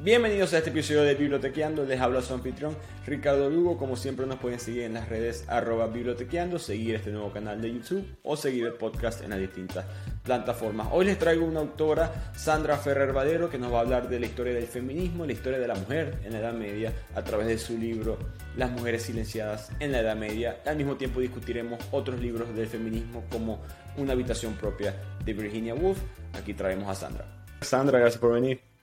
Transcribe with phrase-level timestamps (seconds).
[0.00, 2.76] Bienvenidos a este episodio de Bibliotequeando, les habla su anfitrión
[3.06, 7.32] Ricardo Lugo, como siempre nos pueden seguir en las redes arroba bibliotequeando, seguir este nuevo
[7.32, 9.86] canal de YouTube o seguir el podcast en las distintas
[10.24, 10.88] plataformas.
[10.90, 14.26] Hoy les traigo una autora, Sandra Ferrer Vadero, que nos va a hablar de la
[14.26, 17.56] historia del feminismo, la historia de la mujer en la Edad Media, a través de
[17.56, 18.18] su libro
[18.56, 20.60] Las mujeres silenciadas en la Edad Media.
[20.66, 23.62] Al mismo tiempo discutiremos otros libros del feminismo como
[23.96, 24.92] Una habitación propia
[25.24, 26.00] de Virginia Woolf.
[26.32, 27.46] Aquí traemos a Sandra.
[27.60, 28.73] Sandra, gracias por venir.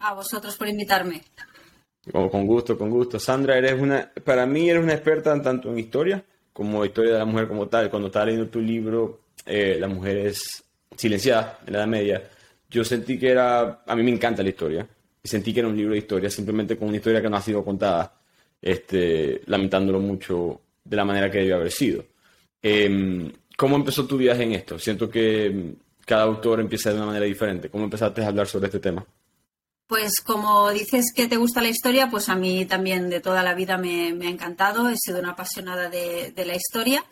[0.00, 1.22] A vosotros por invitarme.
[2.12, 3.18] Oh, con gusto, con gusto.
[3.18, 7.24] Sandra, eres una, para mí eres una experta tanto en historia como historia de la
[7.24, 7.90] mujer como tal.
[7.90, 10.64] Cuando estaba leyendo tu libro, eh, La mujer es
[10.96, 12.30] silenciada en la Edad Media,
[12.68, 14.86] yo sentí que era, a mí me encanta la historia,
[15.22, 17.42] y sentí que era un libro de historia, simplemente con una historia que no ha
[17.42, 18.14] sido contada,
[18.60, 22.04] este, lamentándolo mucho de la manera que debió haber sido.
[22.62, 24.78] Em, ¿Cómo empezó tu viaje en esto?
[24.78, 25.74] Siento que
[26.06, 27.68] cada autor empieza de una manera diferente.
[27.68, 29.04] ¿Cómo empezaste a hablar sobre este tema?
[29.90, 33.54] Pues como dices que te gusta la historia, pues a mí también de toda la
[33.54, 37.04] vida me, ha encantado, he sido una apasionada de, la historia.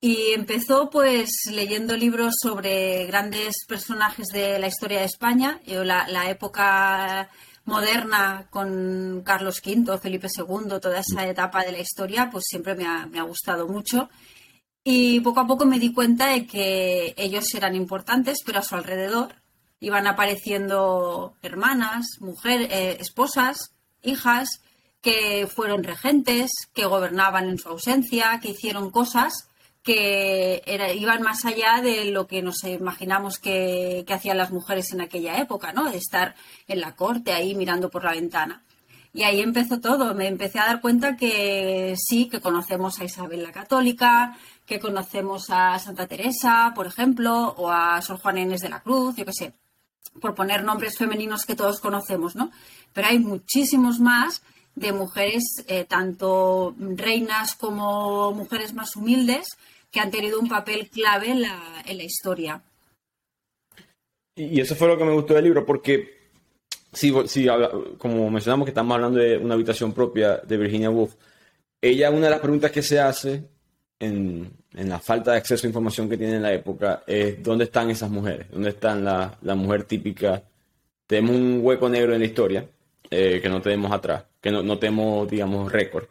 [0.00, 6.28] Y empezó pues leyendo libros sobre grandes personajes de la historia de España, Yo, la,
[6.28, 7.30] época
[7.64, 13.20] moderna con Carlos V, Felipe II, toda esa etapa de la historia, pues siempre me
[13.20, 14.10] ha gustado mucho.
[14.82, 18.74] Y poco a poco me di cuenta de que ellos eran importantes, pero a su
[18.74, 19.39] alrededor
[19.80, 24.62] iban apareciendo hermanas, mujeres, eh, esposas, hijas,
[25.00, 29.50] que fueron regentes, que gobernaban en su ausencia, que hicieron cosas
[29.82, 30.62] que
[30.98, 35.72] iban más allá de lo que nos imaginamos que, hacían las mujeres en aquella época,
[35.72, 35.90] ¿no?
[35.90, 36.34] De estar
[36.68, 38.62] en la corte ahí mirando por la ventana.
[39.12, 40.14] Y ahí empezó todo.
[40.14, 44.36] Me empecé a dar cuenta que sí, que conocemos a Isabel la Católica,
[44.66, 49.16] que conocemos a Santa Teresa, por ejemplo, o a Sor Juana Inés de la Cruz,
[49.16, 49.54] yo qué sé
[50.20, 52.50] por poner nombres femeninos que todos conocemos, ¿no?
[52.92, 54.42] Pero hay muchísimos más
[54.74, 59.46] de mujeres, eh, tanto reinas como mujeres más humildes,
[59.90, 62.62] que han tenido un papel clave en la, historia.
[64.36, 66.30] Y eso fue lo que me gustó del libro, porque
[66.92, 67.12] si,
[67.98, 71.14] como mencionamos que estamos hablando de una habitación propia de Virginia Woolf,
[71.82, 73.48] ella una de las preguntas que se hace
[73.98, 77.90] en, la falta de acceso a información que tiene en la época es dónde están
[77.90, 80.42] esas mujeres, dónde están la, la mujer típica.
[81.06, 82.64] Tenemos un hueco negro en la historia
[83.10, 86.04] eh, que no tenemos atrás, que no, no tenemos, digamos, récord.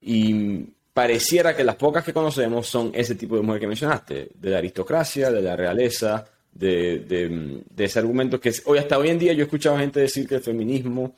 [0.00, 4.50] Y pareciera que las pocas que conocemos son ese tipo de mujer que mencionaste, de
[4.50, 9.18] la aristocracia, de la realeza, de, de, de, ese argumento que hoy hasta hoy en
[9.18, 11.14] día yo he escuchado gente decir que el feminismo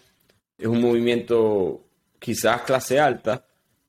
[0.57, 1.81] es un movimiento
[2.21, 3.45] quizás clase alta,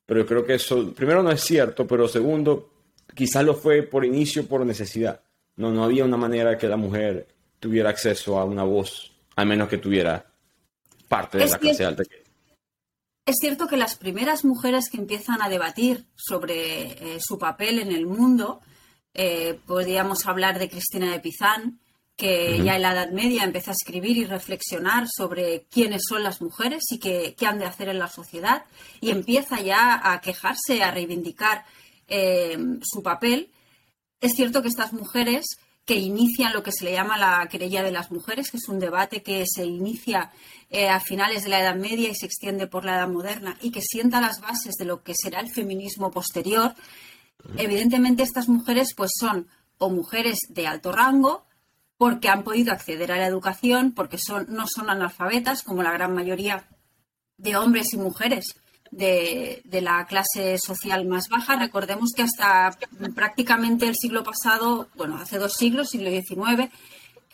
[0.06, 2.70] pero yo creo que eso, primero, no es cierto, pero segundo,
[3.14, 5.20] quizás lo fue por inicio, por necesidad.
[5.56, 7.26] No, no había una manera que la mujer
[7.58, 10.24] tuviera acceso a una voz, al menos que tuviera
[11.08, 12.04] parte de la clase alta.
[13.26, 17.90] Es cierto que las primeras mujeres que empiezan a debatir sobre eh, su papel en
[17.90, 18.60] el mundo,
[19.14, 21.80] eh, podríamos hablar de Cristina de Pizán,
[22.16, 26.40] que ya en la Edad Media empezó a escribir y reflexionar sobre quiénes son las
[26.40, 28.64] mujeres y qué, han de hacer en la sociedad
[29.00, 31.66] y empieza ya a quejarse, a reivindicar
[32.08, 33.50] eh, su papel.
[34.20, 37.92] Es cierto que estas mujeres que inician lo que se le llama la querella de
[37.92, 40.32] las mujeres, que es un debate que se inicia
[40.70, 43.70] eh, a finales de la Edad Media y se extiende por la Edad Moderna y
[43.70, 46.74] que sienta las bases de lo que será el feminismo posterior.
[47.56, 49.48] Evidentemente estas mujeres pues son
[49.78, 51.45] o mujeres de alto rango
[51.98, 56.14] porque han podido acceder a la educación, porque son, no son analfabetas como la gran
[56.14, 56.64] mayoría
[57.38, 58.56] de hombres y mujeres
[58.90, 61.56] de, la clase social más baja.
[61.56, 62.76] Recordemos que hasta
[63.14, 66.70] prácticamente el siglo pasado, bueno, hace dos siglos, siglo XIX,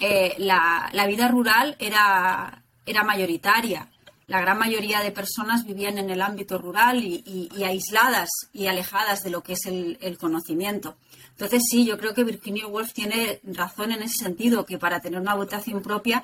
[0.01, 3.89] eh, la, vida rural era, era mayoritaria.
[4.27, 9.31] La gran mayoría de personas vivían en el ámbito rural y, aisladas y alejadas de
[9.31, 10.97] lo que es el conocimiento.
[11.33, 15.21] Entonces, sí, yo creo que Virginia Woolf tiene razón en ese sentido, que para tener
[15.21, 16.23] una votación propia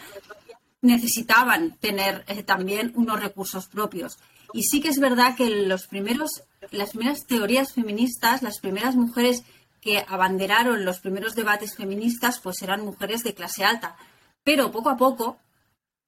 [0.80, 4.18] necesitaban tener eh, también unos recursos propios.
[4.52, 9.42] Y sí que es verdad que los primeros, las primeras teorías feministas, las primeras mujeres
[9.80, 13.96] que abanderaron los primeros debates feministas, pues eran mujeres de clase alta.
[14.44, 15.38] Pero poco a poco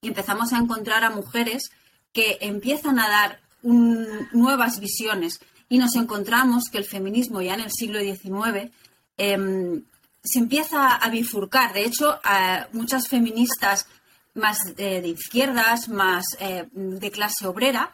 [0.02, 1.70] empezamos a encontrar a mujeres
[2.12, 7.70] que empiezan a dar nuevas visiones y nos encontramos que el feminismo ya en el
[7.70, 8.72] siglo XIX
[9.22, 9.82] Em,
[10.24, 11.74] se empieza a bifurcar.
[11.74, 12.18] De hecho,
[12.72, 13.86] muchas feministas
[14.32, 17.90] más de, izquierdas, más eh, de clase obrera,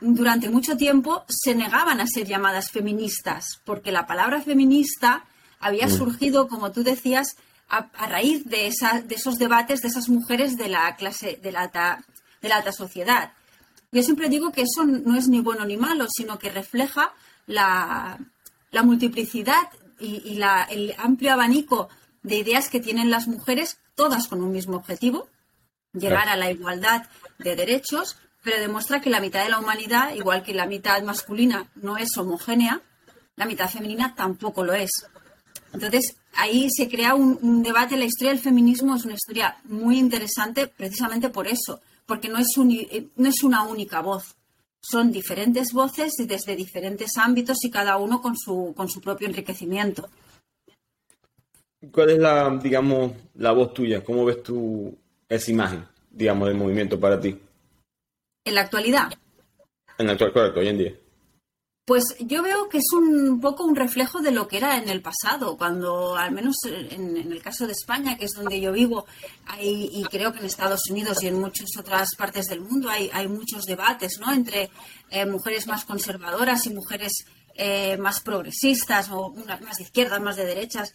[0.00, 5.24] durante mucho tiempo se negaban a ser llamadas feministas, porque la palabra feminista
[5.58, 5.90] había mm.
[5.90, 7.36] surgido, como tú decías,
[7.68, 8.72] a, raíz de,
[9.06, 11.66] de, esos debates de esas mujeres de la clase de la
[12.42, 13.32] de la alta sociedad.
[13.90, 17.12] Yo siempre digo que eso no es ni bueno ni malo, sino que refleja
[17.46, 18.18] la,
[18.84, 19.68] multiplicidad
[20.04, 20.40] y,
[20.70, 21.88] el amplio abanico
[22.22, 25.28] de ideas que tienen las mujeres, todas con un mismo objetivo,
[25.92, 27.06] llegar a la igualdad
[27.38, 31.70] de derechos, pero demuestra que la mitad de la humanidad, igual que la mitad masculina
[31.74, 32.82] no es homogénea,
[33.36, 34.90] la mitad femenina tampoco lo es.
[35.72, 37.96] Entonces, ahí se crea un, debate.
[37.96, 42.46] La historia del feminismo es una historia muy interesante precisamente por eso, porque no es,
[42.56, 44.36] no es una única voz.
[44.86, 50.10] Son diferentes voces desde diferentes ámbitos y cada uno con su, con su propio enriquecimiento.
[51.90, 54.04] ¿Cuál es la, digamos, la voz tuya?
[54.04, 54.94] ¿Cómo ves tú
[55.26, 57.40] esa imagen, digamos, del movimiento para ti?
[58.44, 59.10] En la actualidad.
[59.96, 60.94] En la actual, correcto, hoy en día.
[61.84, 65.02] Pues yo veo que es un poco un reflejo de lo que era en el
[65.02, 69.04] pasado, cuando al menos en, el caso de España, que es donde yo vivo,
[69.44, 73.28] hay, y creo que en Estados Unidos y en muchas otras partes del mundo hay,
[73.28, 74.32] muchos debates ¿no?
[74.32, 74.70] entre
[75.10, 80.46] eh, mujeres más conservadoras y mujeres eh, más progresistas, o más de izquierdas, más de
[80.46, 80.94] derechas,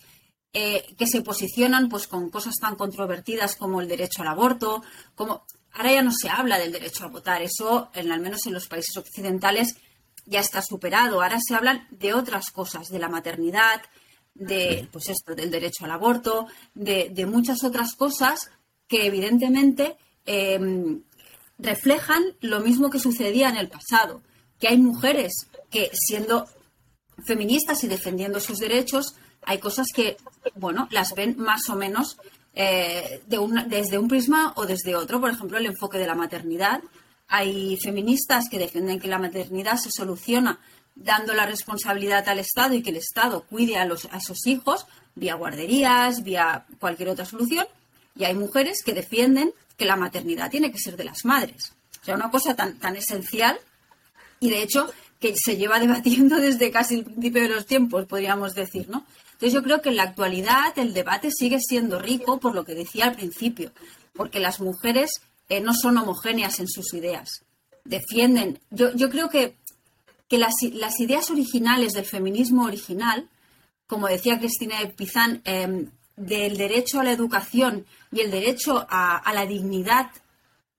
[0.53, 4.81] eh, que se posicionan pues con cosas tan controvertidas como el derecho al aborto,
[5.13, 8.56] como ahora ya no se habla del derecho a votar, eso en, al menos en
[8.56, 9.75] los países occidentales
[10.29, 11.21] ya está superado.
[11.21, 13.81] Ahora se hablan de otras cosas, de la maternidad,
[14.35, 18.51] de pues esto, del derecho al aborto, de, muchas otras cosas
[18.87, 21.01] que evidentemente em,
[21.57, 24.21] reflejan lo mismo que sucedía en el pasado,
[24.59, 25.33] que hay mujeres
[25.69, 26.47] que siendo
[27.25, 30.17] feministas y defendiendo sus derechos, hay cosas que,
[30.55, 32.17] bueno, las ven más o menos
[32.53, 35.19] eh, de desde un prisma o desde otro.
[35.19, 36.81] Por ejemplo, el enfoque de la maternidad
[37.29, 40.59] hay feministas que defienden que la maternidad se soluciona
[40.95, 44.85] dando la responsabilidad al Estado y que el Estado cuide a, los, a esos hijos
[45.15, 47.65] vía guarderías, vía cualquier otra solución.
[48.15, 51.73] Y hay mujeres que defienden que la maternidad tiene que ser de las madres.
[52.01, 53.59] O sea, una cosa tan, tan esencial
[54.39, 58.55] y de hecho que se lleva debatiendo desde casi el principio de los tiempos, podríamos
[58.55, 59.05] decir, ¿no?
[59.33, 62.75] Entonces yo creo que en la actualidad el debate sigue siendo rico por lo que
[62.75, 63.71] decía al principio,
[64.13, 67.44] porque las mujeres eh, no son homogéneas en sus ideas.
[67.84, 69.56] Defienden, yo, yo creo que,
[70.28, 73.28] que las, las, ideas originales del feminismo original,
[73.88, 79.46] como decía Cristina Pizán, em, del derecho a la educación y el derecho a, la
[79.46, 80.12] dignidad,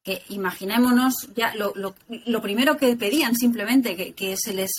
[0.04, 4.70] que imaginémonos ya lo, lo, primero que pedían simplemente, que, que se les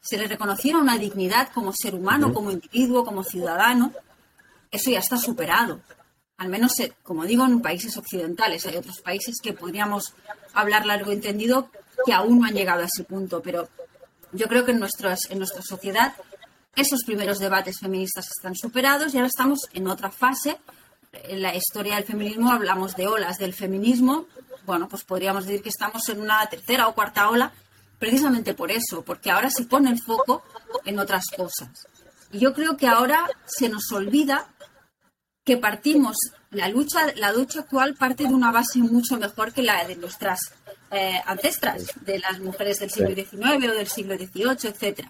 [0.00, 3.92] se les reconociera una dignidad como ser humano, como individuo, como ciudadano,
[4.70, 5.80] eso ya está superado
[6.38, 8.64] al menos, eh, como digo, en países occidentales.
[8.66, 10.14] Hay otros países que podríamos
[10.54, 11.70] hablar largo entendido
[12.06, 13.68] que aún no han llegado a ese punto, pero
[14.32, 16.14] yo creo que en, en nuestra sociedad
[16.76, 20.58] esos primeros debates feministas están superados y ahora estamos en otra fase.
[21.12, 24.26] En la historia del feminismo hablamos de olas del feminismo.
[24.64, 27.52] Bueno, pues podríamos decir que estamos en una tercera o cuarta ola
[27.98, 30.44] precisamente por eso, porque ahora se pone el foco
[30.84, 31.88] en otras cosas.
[32.30, 34.46] Y yo creo que ahora se nos olvida
[35.48, 36.18] que partimos,
[36.50, 40.52] la lucha, la lucha actual parte de una base mucho mejor que la de nuestras
[40.90, 45.06] eh, ancestras, de las mujeres del siglo XIX o del siglo XVIII, etc.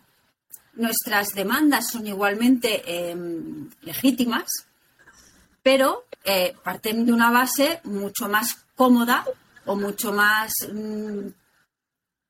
[0.75, 4.47] Nuestras demandas son igualmente em, legítimas,
[5.61, 9.25] pero eh, parten de una base mucho más cómoda
[9.67, 11.27] o mucho más mm,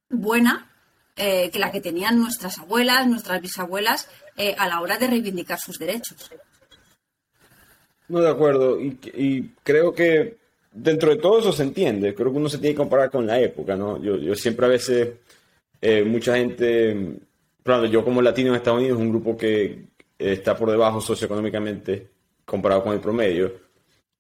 [0.09, 0.67] buena
[1.15, 4.09] eh, que la que tenían nuestras abuelas, nuestras bisabuelas
[4.57, 6.31] a la hora de reivindicar sus derechos.
[8.09, 8.81] No, de acuerdo.
[8.81, 10.37] Y, creo que
[10.73, 12.15] dentro de todo eso se entiende.
[12.15, 14.03] Creo que uno se tiene que comparar con la época, ¿no?
[14.03, 15.11] Yo, siempre a veces,
[15.81, 17.17] eh, mucha gente,
[17.63, 19.85] claro, yo como latino en Estados Unidos, un grupo que
[20.19, 22.09] está por debajo socioeconómicamente
[22.45, 23.53] comparado con el promedio.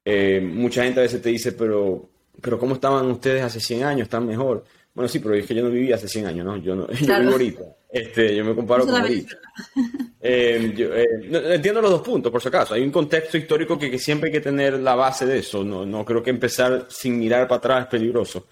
[0.04, 2.08] Eh, mucha gente a veces te dice, pero,
[2.40, 4.02] pero ¿cómo estaban ustedes hace 100 años?
[4.02, 4.64] ¿Están mejor?
[4.94, 6.56] Bueno, sí, pero es que yo no viví hace 100 años, ¿no?
[6.56, 7.62] Yo, no, yo vivo ahorita.
[7.90, 9.36] Este, yo me comparo con ahorita.
[10.30, 12.74] Eh, eh, entiendo los dos puntos, por si acaso.
[12.74, 15.64] Hay un contexto histórico que, siempre hay que tener la base de eso.
[15.64, 18.46] No, no creo que empezar sin mirar para atrás es peligroso.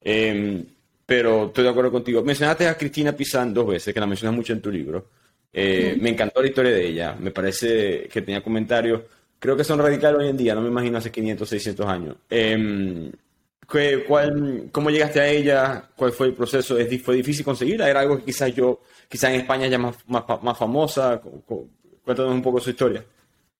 [0.00, 0.64] Em,
[1.04, 2.22] pero estoy de acuerdo contigo.
[2.22, 5.08] Mencionaste a Cristina Pizán dos veces, que la mencionas mucho en tu libro.
[5.52, 7.16] Eh, me encantó la historia de ella.
[7.18, 9.02] Me parece que tenía comentarios.
[9.40, 10.54] Creo que son radicales hoy en día.
[10.54, 12.16] No me imagino hace 500, 600 años.
[13.74, 15.88] Em, cuál, ¿Cómo llegaste a ella?
[15.96, 16.76] ¿Cuál fue el proceso?
[17.04, 17.90] ¿Fue difícil conseguirla?
[17.90, 21.20] ¿Era algo que quizás yo, quizás en España ya más, más, famosa?
[22.04, 23.04] Cuéntanos un poco su historia.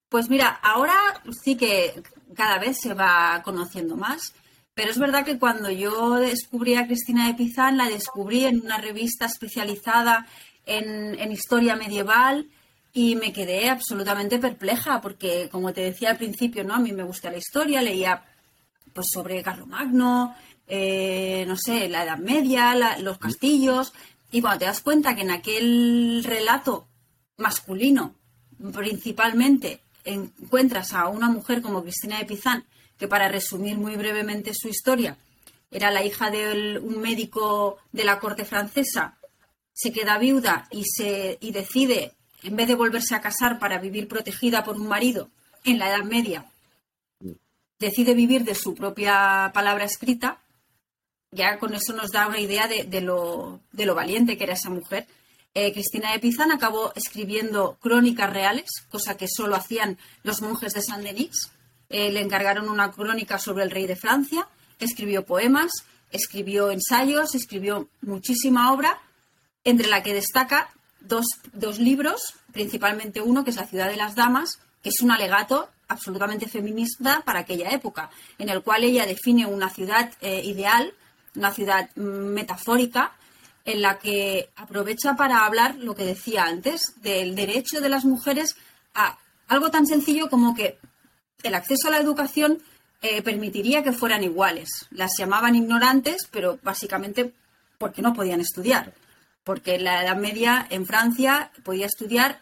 [0.09, 0.95] Pues mira, ahora
[1.43, 2.01] sí que
[2.35, 4.35] cada vez se va conociendo más,
[4.75, 8.79] pero es verdad que cuando yo descubrí a Cristina de Pizán, la descubrí en una
[8.79, 10.27] revista especializada
[10.65, 12.47] en, en historia medieval
[12.93, 16.75] y me quedé absolutamente perpleja porque, como te decía al principio, ¿no?
[16.75, 18.23] A mí me gusta la historia, leía
[18.97, 20.35] pues sobre Carlomagno,
[20.67, 23.93] eh, no sé, la Edad Media, los castillos.
[24.33, 26.89] Y cuando te das cuenta que en aquel relato
[27.37, 28.15] masculino,
[28.73, 32.65] principalmente, encuentras a una mujer como Cristina de Pizán,
[32.99, 35.19] que para resumir muy brevemente su historia,
[35.71, 39.19] era la hija de un médico de la corte francesa,
[39.75, 44.09] se queda viuda y, se, y decide, en vez de volverse a casar para vivir
[44.09, 45.29] protegida por un marido
[45.65, 46.47] en la Edad Media,
[47.79, 50.39] decide vivir de su propia palabra escrita,
[51.31, 53.61] ya con eso nos da una idea de, lo,
[53.95, 55.07] valiente que era esa mujer.
[55.55, 60.83] Eh, Cristina de Pizan acabó escribiendo crónicas reales, cosa que solo hacían los monjes de
[60.83, 61.51] Saint Denis.
[61.89, 65.71] Eh, le encargaron una crónica sobre el rey de Francia, escribió poemas,
[66.11, 69.01] escribió ensayos, escribió muchísima obra,
[69.65, 74.15] entre la que destaca dos, dos libros, principalmente uno que es La ciudad de las
[74.15, 79.47] damas, que es un alegato absolutamente feminista para aquella época, en el cual ella define
[79.47, 80.93] una ciudad eh, ideal,
[81.35, 83.13] una ciudad mm, metafórica,
[83.65, 88.57] en la que aprovecha para hablar lo que decía antes, del derecho de las mujeres
[88.95, 90.79] a algo tan sencillo como que
[91.43, 92.63] el acceso a la educación
[93.03, 94.87] eh, permitiría que fueran iguales.
[94.91, 97.33] Las llamaban ignorantes, pero básicamente
[97.79, 98.95] porque no podían estudiar.
[99.45, 102.41] Porque en la Edad Media en Francia podía estudiar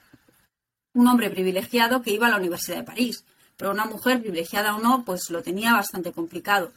[0.93, 3.25] un hombre privilegiado que iba a la Universidad de París
[3.57, 6.73] pero una mujer, privilegiada o no, pues lo tenía bastante complicado.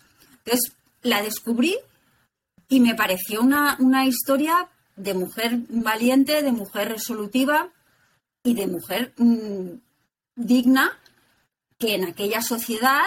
[0.46, 1.76] Entonces la descubrí
[2.70, 7.70] y me pareció una, historia de mujer valiente, de mujer resolutiva
[8.44, 9.70] y de mujer mm,
[10.36, 10.98] digna
[11.78, 13.06] que en aquella sociedad,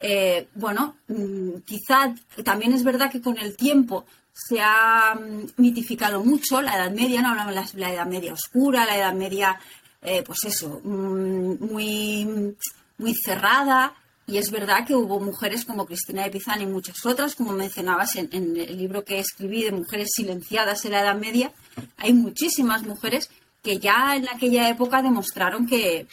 [0.00, 2.14] eh, bueno, mm, quizá
[2.44, 7.22] también es verdad que con el tiempo se ha mm, mitificado mucho la Edad Media,
[7.22, 9.58] no hablamos de la, Edad Media oscura, la Edad Media,
[10.02, 12.56] eh, pues eso, muy
[13.00, 13.94] muy cerrada.
[14.26, 18.14] Y es verdad que hubo mujeres como Cristina de Pizán y muchas otras, como mencionabas
[18.14, 21.50] en, el libro que escribí de Mujeres Silenciadas en la Edad Media.
[21.96, 23.28] Hay muchísimas mujeres
[23.62, 26.06] que ya en aquella época demostraron que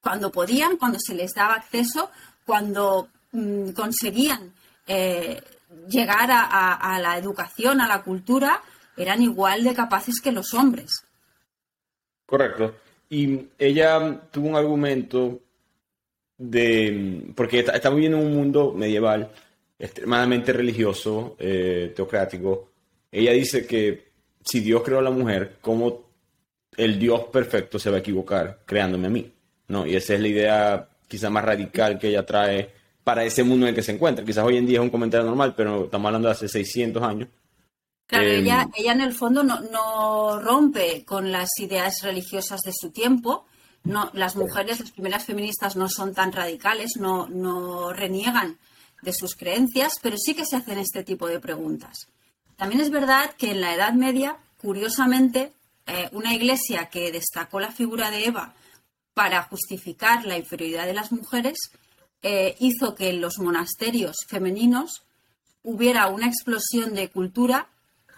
[0.00, 2.10] cuando podían, cuando se les daba acceso,
[2.46, 4.54] cuando mm, conseguían
[4.86, 5.42] eh,
[5.88, 8.62] llegar a, la educación, a la cultura,
[8.96, 11.04] eran igual de capaces que los hombres.
[12.24, 12.74] Correcto.
[13.10, 15.40] Y ella tuvo un argumento
[16.40, 19.30] de, porque estamos viviendo en un mundo medieval
[19.78, 22.70] extremadamente religioso, eh, teocrático.
[23.12, 24.10] Ella dice que
[24.42, 26.08] si Dios creó a la mujer, ¿cómo
[26.76, 29.30] el Dios perfecto se va a equivocar creándome a mí?
[29.68, 29.86] ¿No?
[29.86, 32.70] Y esa es la idea quizá más radical que ella trae
[33.04, 34.24] para ese mundo en el que se encuentra.
[34.24, 37.28] Quizás hoy en día es un comentario normal, pero estamos hablando de hace 600 años.
[38.06, 42.72] Claro, em, ella, ella en el fondo no, no rompe con las ideas religiosas de
[42.72, 43.46] su tiempo,
[43.84, 48.58] las mujeres, las primeras feministas no son tan radicales, no, no reniegan
[49.02, 52.08] de sus creencias, pero sí que se hacen este tipo de preguntas.
[52.56, 55.52] También es verdad que en la Edad Media, curiosamente,
[55.86, 58.54] eh, una iglesia que destacó la figura de Eva
[59.14, 61.56] para justificar la inferioridad de las mujeres
[62.22, 65.02] eh, hizo que en los monasterios femeninos
[65.62, 67.68] hubiera una explosión de cultura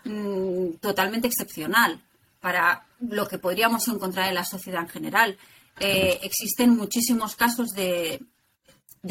[0.04, 2.00] mm, totalmente excepcional
[2.40, 5.38] para lo que podríamos encontrar en la sociedad en general.
[5.81, 8.21] Eh, existen muchísimos casos de,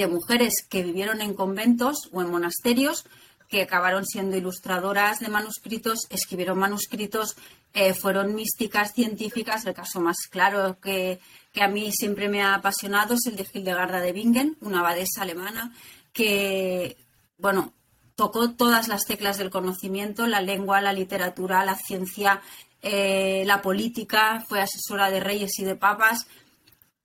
[0.10, 3.06] mujeres que vivieron en conventos o en monasterios
[3.50, 7.36] que acabaron siendo ilustradoras de manuscritos, escribieron manuscritos,
[7.74, 9.66] eh, fueron místicas científicas.
[9.66, 11.20] El caso más claro que,
[11.60, 15.74] a mí siempre me ha apasionado es el de Hildegarda de Bingen, una abadesa alemana
[16.14, 16.96] que,
[17.38, 17.74] bueno,
[18.16, 22.42] tocó todas las teclas del conocimiento, la lengua, la literatura, la ciencia,
[22.82, 26.28] eh, la política, fue asesora de reyes y de papas,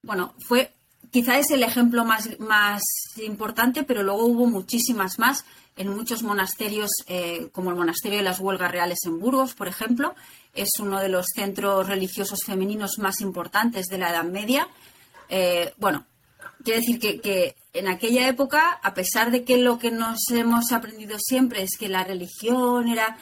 [0.07, 0.73] bueno, fue
[1.11, 2.83] quizá es el ejemplo más, más
[3.23, 5.45] importante, pero luego hubo muchísimas más
[5.77, 10.15] en muchos monasterios, eh, como el monasterio de las Huelgas Reales en Burgos, por ejemplo.
[10.55, 14.69] Es uno de los centros religiosos femeninos más importantes de la Edad Media.
[15.29, 16.07] Eh, bueno,
[16.65, 21.19] quiero decir que, en aquella época, a pesar de que lo que nos hemos aprendido
[21.19, 23.19] siempre es que la religión era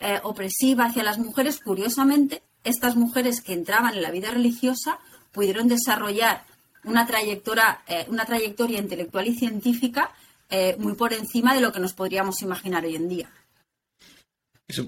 [0.00, 4.98] eh, opresiva hacia las mujeres, curiosamente, estas mujeres que entraban en la vida religiosa
[5.32, 6.42] pudieron desarrollar
[6.84, 10.10] una trayectoria, eh, una trayectoria intelectual y científica
[10.48, 13.30] eh, muy por encima de lo que nos podríamos imaginar hoy en día.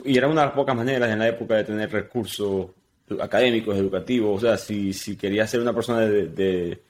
[0.05, 2.69] Y era una de las pocas maneras en la época de tener recursos
[3.21, 4.39] académicos, educativos.
[4.39, 6.83] O sea, si, si querías ser una persona de,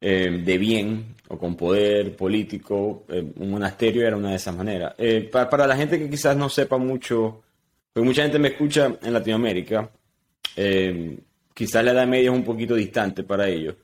[0.00, 4.94] eh, de, bien o con poder político, un monasterio era una de esas maneras.
[5.32, 7.42] Para, para, la gente que quizás no sepa mucho,
[7.92, 9.90] porque mucha gente me escucha en Latinoamérica,
[11.56, 13.74] quizás la Edad Media es un poquito distante para ellos.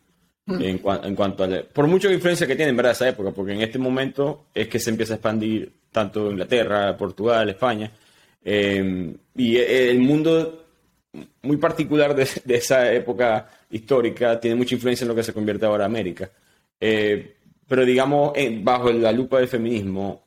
[0.44, 0.62] mm.
[0.62, 1.48] en, cuanto a...
[1.72, 4.78] por mucha influencia que tiene en verdad esa época, porque en este momento es que
[4.78, 7.90] se empieza a expandir tanto Inglaterra, Portugal, España,
[8.44, 10.66] em, y e, el mundo
[11.42, 15.86] muy particular de, esa época histórica tiene mucha influencia en lo que se convierte ahora
[15.86, 16.30] América.
[16.78, 17.36] Eh,
[17.66, 20.22] pero digamos, bajo la lupa del feminismo,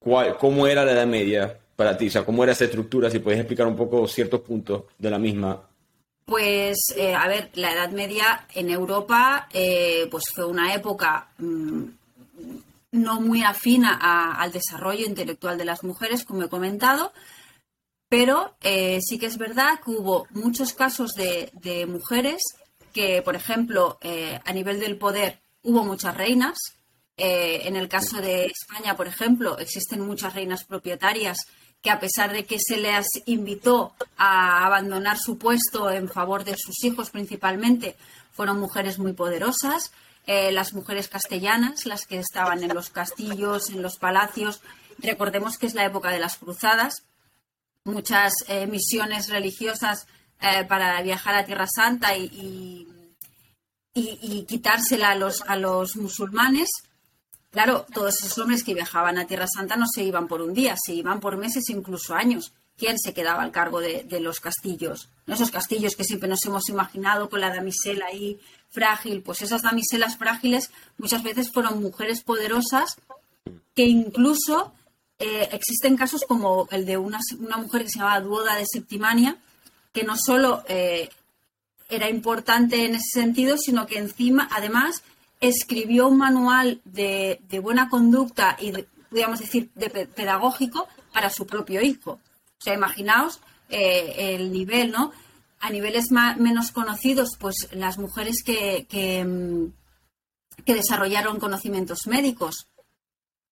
[0.00, 2.08] ¿cómo era la Edad Media para ti?
[2.08, 3.08] O sea, ¿cómo era esa estructura?
[3.08, 5.69] Si puedes explicar un poco ciertos puntos de la misma.
[6.30, 11.82] Pues, eh, a ver, la Edad Media en Europa eh, pues fue una época mm,
[12.92, 13.96] no muy afina
[14.40, 17.12] al desarrollo intelectual de las mujeres, como he comentado,
[18.08, 21.50] pero eh, sí que es verdad que hubo muchos casos de,
[21.88, 22.40] mujeres
[22.92, 23.98] que, por ejemplo,
[24.44, 26.58] a nivel del poder hubo muchas reinas,
[27.16, 31.38] en el caso de España, por ejemplo, existen muchas reinas propietarias
[31.82, 36.56] que a pesar de que se les invitó a abandonar su puesto en favor de
[36.56, 37.96] sus hijos principalmente,
[38.32, 39.92] fueron mujeres muy poderosas.
[40.26, 44.60] Eh, las mujeres castellanas, las que estaban en los castillos, en los palacios.
[44.98, 47.04] Recordemos que es la época de las cruzadas.
[47.84, 50.06] Muchas eh, misiones religiosas
[50.68, 52.88] para viajar a Tierra Santa y,
[53.94, 56.70] y, quitársela a los, a los musulmanes
[57.50, 60.76] Claro, todos esos hombres que viajaban a Tierra Santa no se iban por un día,
[60.76, 62.52] se iban por meses, incluso años.
[62.76, 65.10] ¿Quién se quedaba al cargo de, los castillos?
[65.26, 68.40] Esos castillos que siempre nos hemos imaginado con la damisela ahí
[68.70, 72.96] frágil, pues esas damiselas frágiles muchas veces fueron mujeres poderosas
[73.74, 74.72] que incluso
[75.18, 77.18] eh, existen casos como el de una,
[77.58, 79.36] mujer que se llamaba Duoda de Septimania,
[79.92, 81.10] que no solo eh,
[81.90, 85.02] era importante en ese sentido, sino que encima, además,
[85.40, 88.72] escribió un manual de, buena conducta y,
[89.08, 92.12] podríamos decir, de pedagógico para su propio hijo.
[92.12, 95.12] O sea, imaginaos eh, el nivel, ¿no?
[95.60, 99.72] A niveles más, menos conocidos, pues las mujeres que, que, mm,
[100.66, 102.68] desarrollaron conocimientos médicos,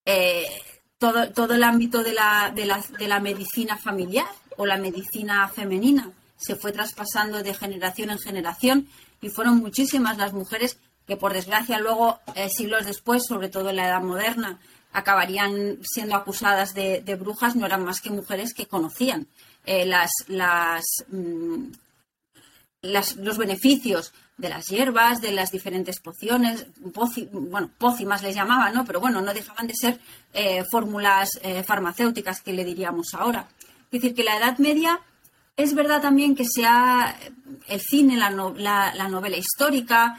[0.04, 0.46] eh,
[0.98, 5.48] todo, todo el ámbito de la, de, la, de la medicina familiar o la medicina
[5.48, 8.88] femenina se fue traspasando de generación en generación
[9.20, 13.76] y fueron muchísimas las mujeres que por desgracia luego, eh, siglos después, sobre todo en
[13.76, 14.60] la Edad Moderna,
[14.92, 19.26] acabarían siendo acusadas de, brujas, no eran más que mujeres que conocían
[19.64, 19.90] eh,
[20.28, 21.72] mm,
[22.82, 26.66] las, los beneficios de las hierbas, de las diferentes pociones,
[27.32, 28.84] bueno, pócimas les llamaban, ¿no?
[28.84, 29.98] Pero bueno, no dejaban de ser
[30.32, 31.30] eh, fórmulas
[31.64, 33.48] farmacéuticas que le diríamos ahora.
[33.90, 35.00] Es decir, que la Edad Media
[35.56, 37.18] es verdad también que sea
[37.66, 38.30] el cine, la,
[38.94, 40.18] la novela histórica,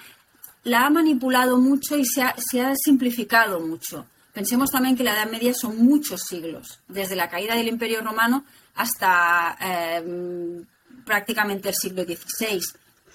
[0.63, 4.05] la ha manipulado mucho y se ha, simplificado mucho.
[4.33, 8.43] Pensemos también que la Edad Media son muchos siglos, desde la caída del Imperio Romano
[8.75, 10.63] hasta eh,
[11.05, 12.61] prácticamente el siglo XVI,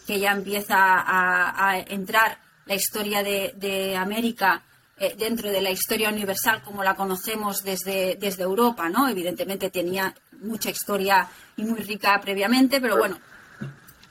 [0.07, 4.63] que ya empieza a, entrar la historia de, América
[4.99, 9.09] eh, dentro de la historia universal como la conocemos desde, desde Europa, ¿no?
[9.09, 13.19] Evidentemente tenía mucha historia y muy rica previamente, pero bueno,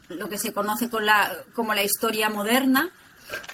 [0.10, 2.89] lo que se conoce con la, como la historia moderna,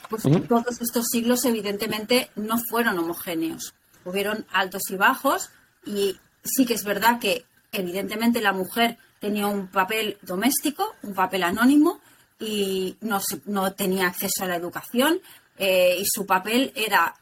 [0.09, 3.73] pues todos estos siglos evidentemente no fueron homogéneos.
[4.05, 5.49] Hubieron altos y bajos
[5.85, 11.43] y sí que es verdad que evidentemente la mujer tenía un papel doméstico, un papel
[11.43, 11.99] anónimo
[12.39, 15.21] y no, no tenía acceso a la educación
[15.57, 17.13] eh, y su papel era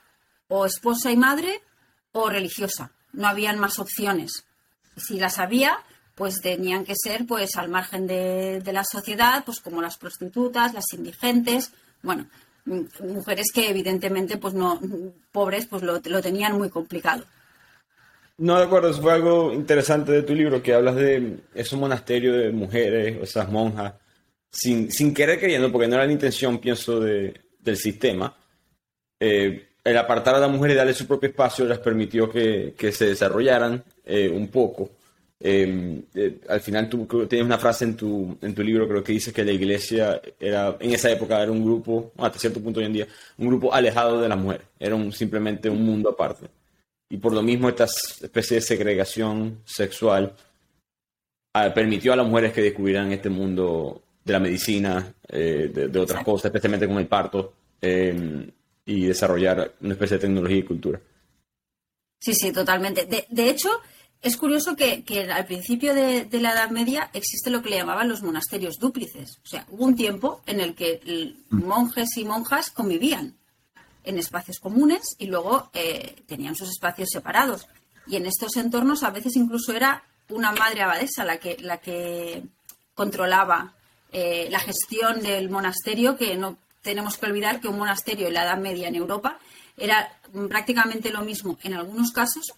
[0.47, 1.61] o esposa y madre
[2.11, 2.91] o religiosa.
[3.13, 4.45] No habían más opciones.
[4.95, 5.79] Si las había,
[6.15, 10.73] pues tenían que ser pues al margen de, de la sociedad, pues como las prostitutas,
[10.73, 12.27] las indigentes, bueno,
[12.65, 14.79] mujeres que evidentemente, pues no,
[15.31, 17.23] pobres, pues lo, tenían muy complicado.
[18.37, 22.33] No, de acuerdo, eso fue algo interesante de tu libro, que hablas de ese monasterio
[22.33, 23.93] de mujeres, esas monjas,
[24.51, 28.35] sin, sin querer queriendo, porque no era la intención, pienso, de, del sistema.
[29.19, 32.91] Eh, el apartar a la mujer y darle su propio espacio les permitió que, que
[32.91, 34.96] se desarrollaran eh, un poco.
[35.39, 39.13] Em, eh, al final tú tienes una frase en tu, en tu libro, creo que
[39.13, 42.87] dice que la iglesia era, en esa época era un grupo, hasta cierto punto hoy
[42.87, 46.47] en día, un grupo alejado de las mujeres, era un, simplemente un mundo aparte.
[47.09, 50.33] Y por lo mismo esta especie de segregación sexual
[51.53, 56.23] ah, permitió a las mujeres que descubrieran este mundo de la medicina, eh, de, otras
[56.23, 58.49] cosas, especialmente con el parto, em,
[58.85, 60.99] y desarrollar una especie de tecnología y cultura.
[62.19, 63.05] Sí, sí, totalmente.
[63.05, 63.69] De, de hecho,
[64.21, 68.23] es curioso que, al principio de, la Edad Media existe lo que le llamaban los
[68.23, 69.39] monasterios dúplices.
[69.43, 73.35] O sea, hubo un tiempo en el que monjes y monjas convivían
[74.03, 77.67] en espacios comunes y luego eh, tenían sus espacios separados.
[78.07, 82.43] Y en estos entornos a veces incluso era una madre abadesa la que, la que
[82.95, 83.73] controlaba
[84.11, 88.43] eh, la gestión del monasterio que no tenemos que olvidar que un monasterio en la
[88.43, 89.37] Edad Media en Europa
[89.75, 92.53] era prácticamente lo mismo en algunos casos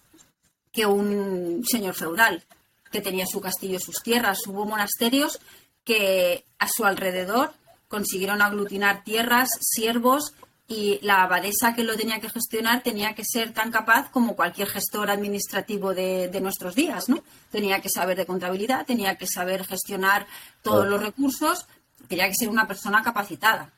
[0.72, 2.44] que un señor feudal
[2.90, 4.46] que tenía su castillo y sus tierras.
[4.46, 5.40] Hubo monasterios
[5.84, 7.52] que a su alrededor
[7.88, 10.34] consiguieron aglutinar tierras, siervos
[10.68, 14.68] y la abadesa que lo tenía que gestionar tenía que ser tan capaz como cualquier
[14.68, 17.24] gestor administrativo de, nuestros días, ¿no?
[17.50, 20.26] Tenía que saber de contabilidad, tenía que saber gestionar
[20.62, 21.66] todos los recursos,
[22.06, 23.72] tenía que ser una persona capacitada.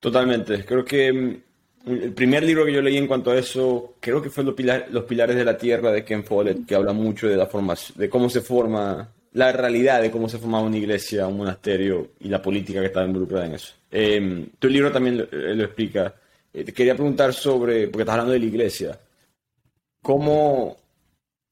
[0.00, 0.66] Totalmente.
[0.66, 1.42] Creo que mm,
[1.86, 4.54] el primer libro que yo leí en cuanto a eso, creo que fue Los,
[4.90, 8.08] los Pilares de la Tierra de Ken Follett, que habla mucho de la forma, de
[8.08, 12.40] cómo se forma la realidad de cómo se formaba una iglesia, un monasterio y la
[12.40, 13.74] política que estaba involucrada en eso.
[13.90, 16.14] Eh, tu libro también lo, eh, explica.
[16.52, 18.98] Eh, te quería preguntar sobre, porque estás hablando de la iglesia,
[20.00, 20.78] ¿cómo, o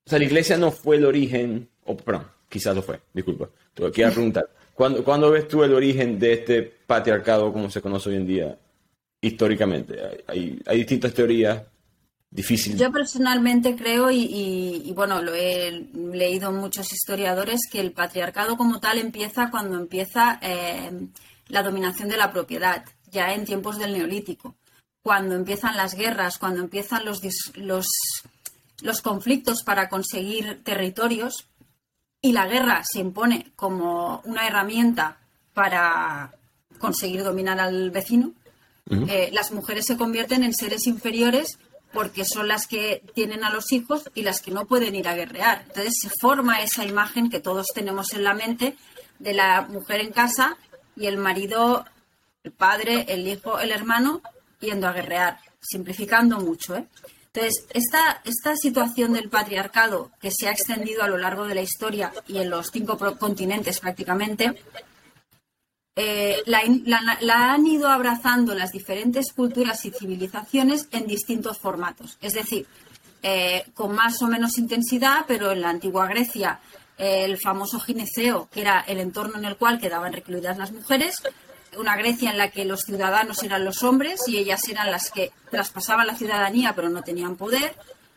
[0.07, 4.13] sea, la iglesia no fue el origen, o perdón, quizás lo fue, disculpa, te quiero
[4.13, 8.27] preguntar, ¿cuándo, ¿cuándo ves tú el origen de este patriarcado como se conoce hoy en
[8.29, 8.59] día
[9.23, 9.99] históricamente?
[10.27, 11.63] Hay, hay distintas teorías,
[12.31, 12.77] difícil.
[12.77, 18.99] Yo personalmente creo, y, bueno, lo he leído muchos historiadores, que el patriarcado como tal
[18.99, 20.91] empieza cuando empieza eh,
[21.49, 24.57] la dominación de la propiedad, ya en tiempos del neolítico,
[25.03, 27.21] cuando empiezan las guerras, cuando empiezan los,
[27.57, 27.87] los,
[28.83, 31.49] los conflictos para conseguir territorios
[32.21, 35.19] y la guerra se impone como una herramienta
[35.53, 36.33] para
[36.79, 38.33] conseguir dominar al vecino,
[38.91, 41.59] eh, las mujeres se convierten en seres inferiores
[41.93, 45.15] porque son las que tienen a los hijos y las que no pueden ir a
[45.15, 45.65] guerrear.
[45.69, 48.77] Entonces se forma esa imagen que todos tenemos en la mente
[49.19, 50.57] de la mujer en casa
[50.97, 51.85] y el marido,
[52.43, 54.23] el padre, el hijo, el hermano
[54.61, 56.77] yendo a guerrear, simplificando mucho.
[56.77, 56.87] ¿eh?
[57.33, 61.63] Entonces, esta, esta situación del patriarcado que se ha extendido a lo largo de la
[61.63, 64.55] historia y en los cinco continentes prácticamente,
[65.95, 72.17] eh, la, han ido abrazando las diferentes culturas y civilizaciones en distintos formatos.
[72.21, 72.67] Es decir,
[73.23, 76.61] eh, con más o menos intensidad, pero en la antigua Grecia
[76.97, 81.23] eh, el famoso gineceo, que era el entorno en el cual quedaban recluidas las mujeres,
[81.77, 85.31] una Grecia en la que los ciudadanos eran los hombres y ellas eran las que
[85.51, 87.75] traspasaban la ciudadanía pero no tenían poder,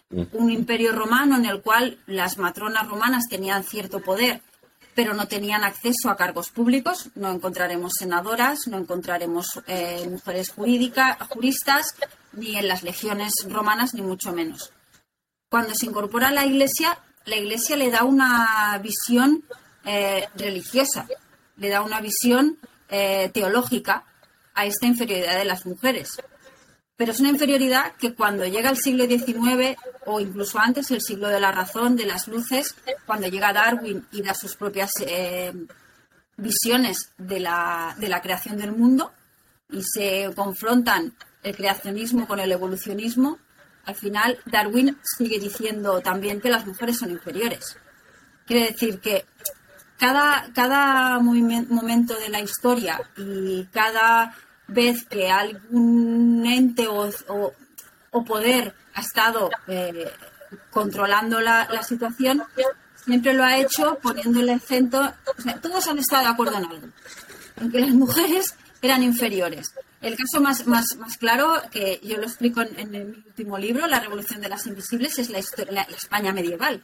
[0.09, 0.23] mm.
[0.33, 4.41] un imperio romano en el cual las matronas romanas tenían cierto poder
[4.95, 7.10] pero no tenían acceso a cargos públicos.
[7.15, 11.95] No encontraremos senadoras, no encontraremos eh, mujeres jurídicas, juristas,
[12.31, 14.71] ni en las legiones romanas, ni mucho menos.
[15.49, 19.43] Cuando se incorpora a la Iglesia, la Iglesia le da una visión
[19.84, 21.08] eh, religiosa,
[21.58, 22.58] le da una visión
[22.89, 24.05] eh, teológica
[24.53, 26.21] a esta inferioridad de las mujeres.
[26.95, 31.27] Pero es una inferioridad que cuando llega el siglo XIX o incluso antes, el siglo
[31.27, 35.53] de la razón, de las luces, cuando llega Darwin y da sus propias eh,
[36.37, 39.11] visiones de la, de la creación del mundo
[39.71, 43.39] y se confrontan el creacionismo con el evolucionismo,
[43.85, 47.77] al final Darwin sigue diciendo también que las mujeres son inferiores.
[48.45, 49.25] Quiere decir que
[49.97, 54.35] cada, cada momento de la historia y cada
[54.67, 57.09] vez que algún ente o,
[58.23, 60.12] poder ha estado eh,
[60.69, 62.43] controlando la, situación,
[62.95, 65.13] siempre lo ha hecho poniendo el acento.
[65.62, 66.88] todos han estado de acuerdo en algo,
[67.58, 69.73] en que las mujeres eran inferiores.
[70.01, 73.99] El caso más, más, más claro, que yo lo explico en, mi último libro, La
[73.99, 76.84] Revolución de las Invisibles, es la, la España medieval.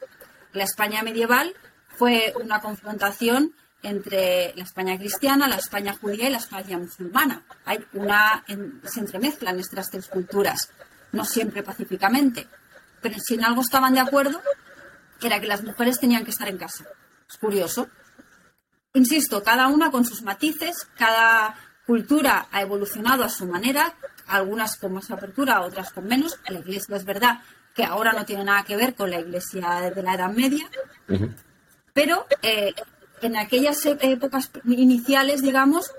[0.54, 1.54] La España medieval
[1.96, 7.44] fue una confrontación entre la España cristiana, la España judía y la España musulmana.
[7.66, 8.44] Hay una,
[8.84, 10.70] se entremezclan estas tres culturas,
[11.12, 12.48] no siempre pacíficamente,
[13.02, 14.42] pero si en algo estaban de acuerdo,
[15.22, 16.86] era que las mujeres tenían que estar en casa.
[17.30, 17.90] Es curioso.
[18.94, 23.94] Insisto, cada una con sus matices, cada cultura ha evolucionado a su manera,
[24.28, 26.40] algunas con más apertura, otras con menos.
[26.48, 27.40] La iglesia es verdad
[27.74, 30.70] que ahora no tiene nada que ver con la iglesia de la Edad Media,
[31.94, 32.74] pero eh,
[33.22, 35.92] en aquellas épocas iniciales, digamos,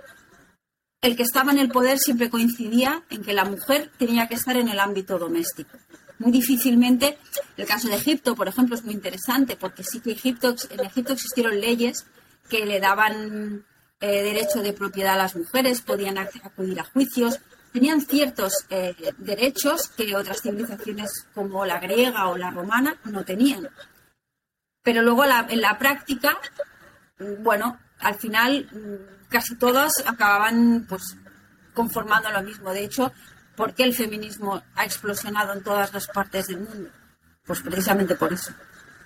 [1.03, 4.57] el que estaba en el poder siempre coincidía en que la mujer tenía que estar
[4.57, 5.77] en el ámbito doméstico.
[6.19, 7.19] Muy difícilmente,
[7.57, 11.61] el caso de Egipto, por ejemplo, es muy interesante porque sí que en Egipto existieron
[11.61, 12.07] leyes
[12.49, 13.65] que le daban
[14.01, 17.41] eh, derecho de propiedad a las mujeres, podían acudir a juicios,
[17.73, 23.69] tenían ciertos eh, derechos que otras civilizaciones como la griega o la romana no tenían.
[24.85, 26.39] Pero luego en la práctica
[27.41, 31.17] bueno, al final mm, casi todas acababan pues
[31.75, 32.73] conformando lo mismo.
[32.73, 33.13] De hecho,
[33.57, 36.91] ¿por qué el feminismo ha explosionado en todas las partes del mundo?
[37.47, 38.53] Pues precisamente por eso.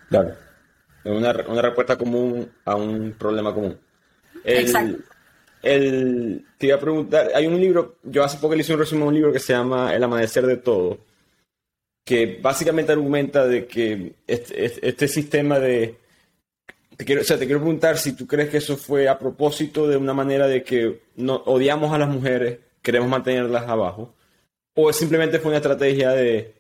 [0.09, 0.35] Claro.
[1.05, 3.79] Una, una respuesta común a un problema común.
[4.45, 4.99] Exacto.
[5.63, 9.05] el, te iba a preguntar, hay un libro, yo hace poco le hice un resumen
[9.05, 10.99] de un libro que se llama El amanecer de todo,
[12.05, 15.97] que básicamente argumenta de que este, este, este sistema de...
[16.97, 19.87] Te quiero, o sea, te quiero preguntar si tú crees que eso fue a propósito
[19.87, 24.15] de una manera de que no, odiamos a las mujeres, queremos mantenerlas abajo,
[24.75, 26.55] o simplemente fue una estrategia de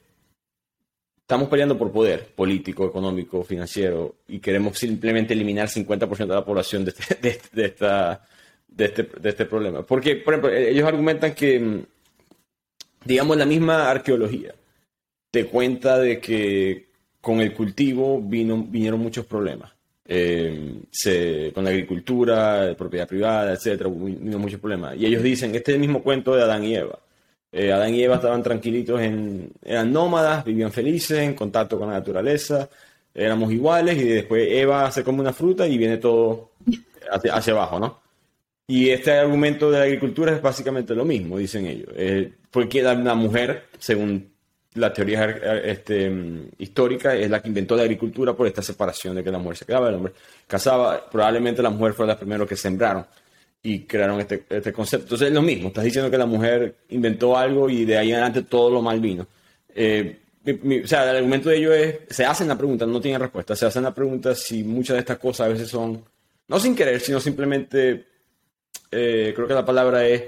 [1.27, 6.85] estamos peleando por poder político, económico, financiero y queremos simplemente eliminar 50% de la población
[6.85, 8.25] de este, de, esta,
[8.68, 9.85] de, este, de este problema.
[9.85, 11.83] Porque, por ejemplo, e-, ellos argumentan que, mm,
[13.05, 14.55] digamos, la misma arqueología
[15.31, 16.87] te cuenta de que
[17.20, 19.76] con el cultivo vino, vinieron muchos problemas.
[20.09, 24.97] Eh, con la agricultura, propiedad privada, etcétera, vino muchos problemas.
[24.97, 26.99] Y ellos dicen, este es el mismo cuento de Adán y Eva.
[27.51, 31.95] Eh, Adán y Eva estaban tranquilitos, en, eran nómadas, vivían felices, en contacto con la
[31.95, 32.69] naturaleza,
[33.14, 36.51] éramos iguales y después Eva se come una fruta y viene todo
[37.11, 38.01] hacia, abajo, ¿no?
[38.69, 41.88] Y este argumento de la agricultura es básicamente lo mismo, dicen ellos.
[41.95, 44.33] Eh, porque la, mujer, según
[44.77, 45.25] la teoría
[45.65, 46.11] este,
[46.59, 49.65] histórica, es la que inventó la agricultura por esta separación de que la mujer se
[49.65, 50.12] quedaba, el hombre
[50.47, 51.09] cazaba.
[51.11, 53.07] Probablemente la mujer fue la primera que sembraron
[53.62, 55.07] y crearon este, este, concepto.
[55.07, 58.17] Entonces es lo mismo, estás diciendo que la mujer inventó algo y de ahí en
[58.17, 59.27] adelante todo lo mal vino.
[59.75, 63.57] Eh, o sea, el argumento de ello es, se hacen la pregunta, no tienen respuesta,
[63.57, 66.05] se hacen la pregunta si muchas de estas cosas a veces son,
[66.47, 68.07] no sin querer, sino simplemente,
[68.93, 70.23] eh, creo que la palabra es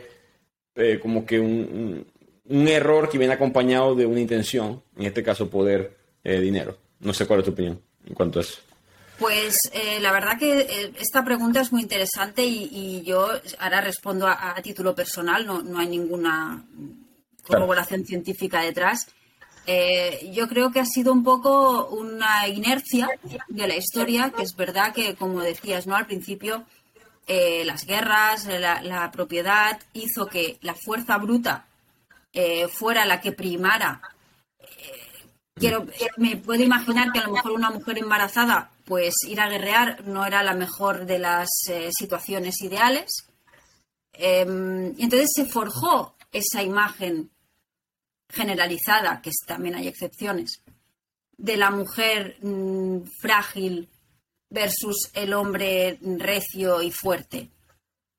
[0.75, 2.07] eh, como que un, un,
[2.49, 6.77] error que viene acompañado de una intención, en este caso poder, dinero.
[7.01, 8.61] No sé cuál es tu opinión en cuanto a eso.
[9.19, 14.29] Pues eh, la verdad que eh, esta pregunta es muy interesante y, yo ahora respondo
[14.29, 16.65] a, título personal, no, hay ninguna
[17.47, 19.09] corroboración científica detrás.
[19.67, 23.09] Eh, yo creo que ha sido un poco una inercia
[23.49, 25.97] de la historia, que es verdad que, como decías ¿no?
[25.97, 26.65] al principio,
[27.27, 31.67] las guerras, la, propiedad hizo que la fuerza bruta
[32.73, 34.01] fuera la que primara.
[35.55, 40.07] quiero, me puedo imaginar que a lo mejor una mujer embarazada pues ir a guerrear
[40.07, 43.29] no era la mejor de las eh, situaciones ideales.
[44.15, 47.31] Em, entonces se forjó esa imagen
[48.31, 50.63] generalizada, que también hay excepciones,
[51.37, 53.89] de la mujer mm, frágil
[54.51, 57.51] versus el hombre recio y fuerte.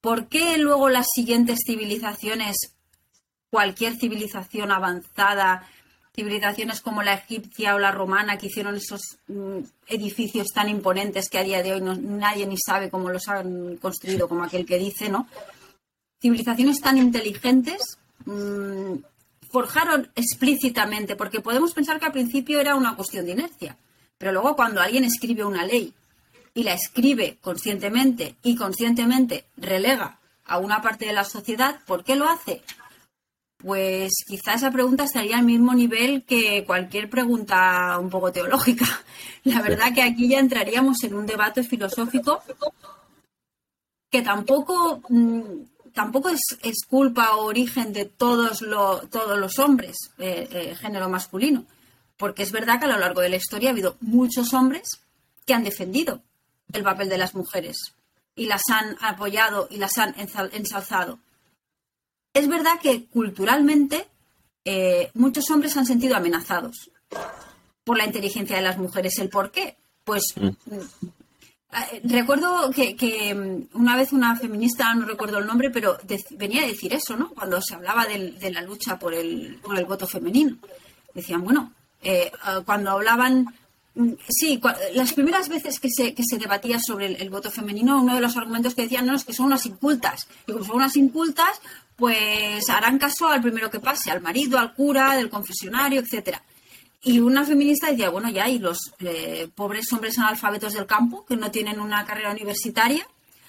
[0.01, 2.55] ¿Por qué luego las siguientes civilizaciones,
[3.49, 5.67] cualquier civilización avanzada,
[6.15, 11.39] civilizaciones como la egipcia o la romana que hicieron esos mm, edificios tan imponentes que
[11.39, 15.09] a día de hoy nadie ni sabe cómo los han construido, como aquel que dice,
[15.09, 15.27] ¿no?
[16.21, 18.95] Civilizaciones tan inteligentes mm,
[19.51, 23.77] forjaron explícitamente, porque podemos pensar que al principio era una cuestión de inercia,
[24.17, 25.93] pero luego cuando alguien escribe una ley
[26.53, 32.15] y la escribe conscientemente y conscientemente relega a una parte de la sociedad, ¿por qué
[32.15, 32.61] lo hace?
[33.61, 38.85] Pues quizá esa pregunta estaría al mismo nivel que cualquier pregunta un poco teológica.
[39.43, 42.41] La verdad que aquí ya entraríamos en un debate filosófico
[44.09, 45.41] que tampoco, mm,
[45.93, 48.59] tampoco es, culpa o origen de todos,
[49.11, 51.65] todos los hombres, eh, eh, género masculino.
[52.15, 55.01] Porque es verdad que a lo largo de la historia ha habido muchos hombres
[55.45, 56.21] que han defendido
[56.71, 57.93] el papel de las mujeres
[58.35, 61.19] y las han apoyado y las han ensalzado
[62.33, 64.07] es verdad que culturalmente
[64.65, 66.91] eh, muchos hombres han sentido amenazados
[67.83, 69.17] por la inteligencia de las mujeres.
[69.19, 69.77] ¿El por qué?
[70.03, 70.47] Pues mm.
[70.47, 75.97] eh, recuerdo que, mm, una vez una feminista, no recuerdo el nombre, pero
[76.31, 77.29] venía a decir eso, ¿no?
[77.29, 80.57] Cuando se hablaba de, la lucha por el, por el voto femenino.
[81.13, 82.31] Decían, bueno, eh,
[82.65, 83.47] cuando hablaban
[83.95, 84.61] mm, Sí,
[84.93, 88.37] las primeras veces que se, que se debatía sobre el, voto femenino, uno de los
[88.37, 90.27] argumentos que decían no es que son unas incultas.
[90.45, 91.59] Y como son unas incultas,
[91.99, 96.41] pues harán caso al primero que pase, al marido, al cura, del confesionario, etcétera.
[97.03, 101.35] Y una feminista decía, bueno, ya, y los eh, pobres hombres analfabetos del campo, que
[101.35, 103.05] no tienen una carrera universitaria,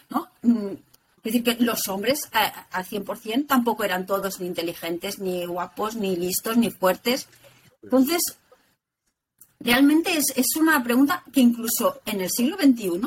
[0.09, 0.29] ¿no?
[0.43, 5.47] Mm, es decir, que los hombres eh, al 100% tampoco eran todos ni inteligentes, ni
[5.47, 7.29] guapos, ni listos, ni fuertes.
[7.83, 8.21] Entonces,
[9.59, 13.01] realmente es, es una pregunta que incluso en el siglo XXI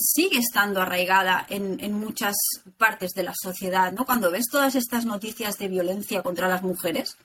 [0.00, 2.36] sigue estando arraigada en, muchas
[2.76, 4.04] partes de la sociedad, ¿no?
[4.04, 7.16] Cuando ves todas estas noticias de violencia contra las mujeres,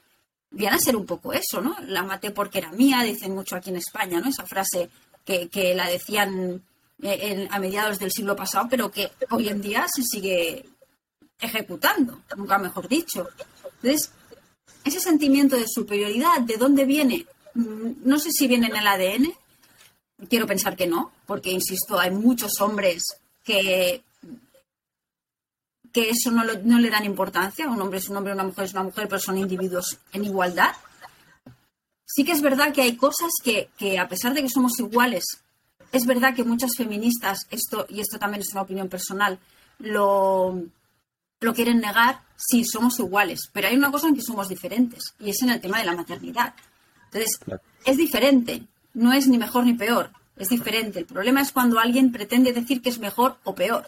[0.51, 1.75] viene a ser un poco eso, ¿no?
[1.87, 4.29] La maté porque era mía, dicen mucho aquí en España, ¿no?
[4.29, 4.89] Esa frase
[5.23, 6.61] que, la decían
[7.01, 10.65] eh, a mediados del siglo pasado, pero que hoy en día se sigue
[11.39, 13.27] ejecutando, nunca mejor dicho.
[13.81, 14.11] Entonces,
[14.83, 17.25] ese sentimiento de superioridad, ¿de dónde viene?
[17.53, 19.33] Mm, no sé si viene en el ADN,
[20.29, 23.03] Quiero pensar que no, porque, insisto, hay muchos hombres
[23.43, 24.03] que
[25.95, 27.69] que eso no, no le dan importancia.
[27.69, 30.75] Un hombre es un hombre, una mujer es una mujer, pero son individuos en igualdad.
[32.05, 35.23] Sí que es verdad que hay cosas que, que a pesar de que somos iguales,
[35.93, 39.39] es verdad que muchas feministas, esto, y esto también es una opinión personal,
[39.79, 40.61] lo,
[41.39, 45.29] lo quieren negar, sí, somos iguales, pero hay una cosa en que somos diferentes, y
[45.29, 46.53] es en el tema de la maternidad.
[47.05, 47.39] Entonces,
[47.85, 48.63] es diferente,
[48.95, 50.99] no es ni mejor ni peor, es diferente.
[50.99, 53.87] El problema es cuando alguien pretende decir que es mejor o peor,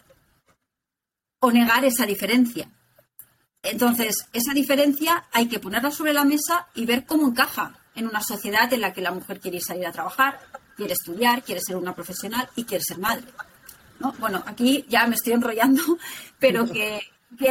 [1.39, 2.69] o negar esa diferencia.
[3.63, 8.21] Entonces, esa diferencia hay que ponerla sobre la mesa y ver cómo encaja en una
[8.21, 10.39] sociedad en la que la mujer quiere salir a trabajar,
[10.75, 13.25] quiere estudiar, quiere ser una profesional y quiere ser madre.
[13.99, 14.13] ¿no?
[14.19, 15.81] Bueno, aquí ya me estoy enrollando,
[16.39, 17.01] pero que,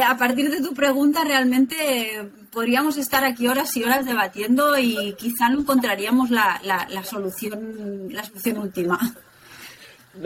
[0.05, 5.49] a partir de tu pregunta realmente podríamos estar aquí horas y horas debatiendo y quizá
[5.49, 8.99] no encontraríamos la, la, solución, la solución última.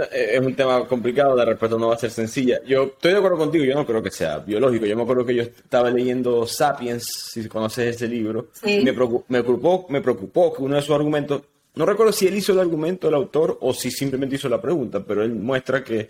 [0.09, 2.61] Es un tema complicado, la respuesta no va a ser sencilla.
[2.65, 4.85] Yo estoy de acuerdo contigo, yo no creo que sea biológico.
[4.85, 9.43] Yo me acuerdo que yo estaba leyendo Sapiens, si conoces ese libro, me, preocupó, me,
[9.43, 11.41] preocupó, me preocupó que uno de sus argumentos,
[11.75, 15.03] no recuerdo si él hizo el argumento, el autor, o si simplemente hizo la pregunta,
[15.05, 16.07] pero él muestra que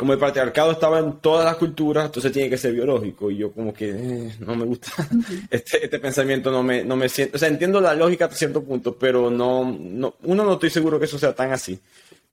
[0.00, 3.30] como el patriarcado estaba en todas las culturas, entonces tiene que ser biológico.
[3.30, 4.90] Y yo como que eh, no me gusta
[5.50, 8.64] este, este, pensamiento, no me, no me siento, o sea, entiendo la lógica a cierto
[8.64, 11.78] punto, pero no, no, uno no estoy seguro que eso sea tan así.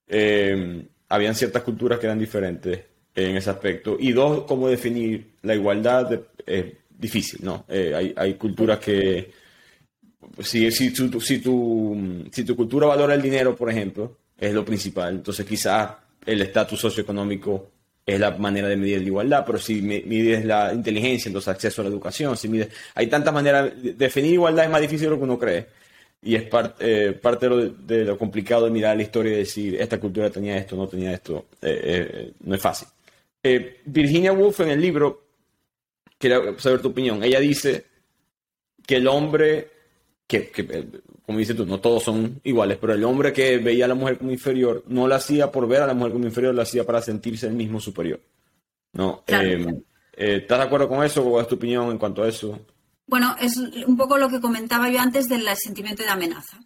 [0.07, 2.79] Eh, habían ciertas culturas que eran diferentes
[3.13, 3.97] en ese aspecto.
[3.99, 6.65] Y dos, cómo definir la igualdad es
[6.97, 7.65] difícil, ¿no?
[7.67, 9.29] Eh, hay, hay, culturas que,
[10.39, 14.63] si, si, tu, si, tu, si tu cultura valora el dinero, por ejemplo, es lo
[14.63, 17.71] principal, entonces quizás el estatus socioeconómico
[18.05, 21.85] es la manera de medir la igualdad, pero si mides la inteligencia, entonces acceso a
[21.85, 25.23] la educación, si mides, hay tantas maneras, definir igualdad es más difícil de lo que
[25.23, 25.67] uno cree.
[26.21, 26.45] Y es
[26.79, 30.75] eh, parte de lo, complicado de mirar la historia y decir, esta cultura tenía esto,
[30.75, 31.47] no tenía esto.
[31.61, 32.87] Eh, eh, no es fácil.
[33.85, 35.23] Virginia Woolf en el libro,
[36.17, 37.85] quería saber tu opinión, ella dice
[38.85, 39.69] que el hombre,
[40.27, 40.51] que,
[41.25, 44.17] como dices tú, no todos son iguales, pero el hombre que veía a la mujer
[44.17, 47.01] como inferior, no lo hacía por ver a la mujer como inferior, lo hacía para
[47.01, 48.19] sentirse el mismo superior.
[48.93, 49.23] ¿no?
[50.11, 51.23] ¿Estás de acuerdo con eso?
[51.23, 52.59] ¿Cuál es tu opinión en cuanto a eso?
[53.05, 56.59] Bueno, es un poco lo que comentaba yo antes del sentimiento de amenaza.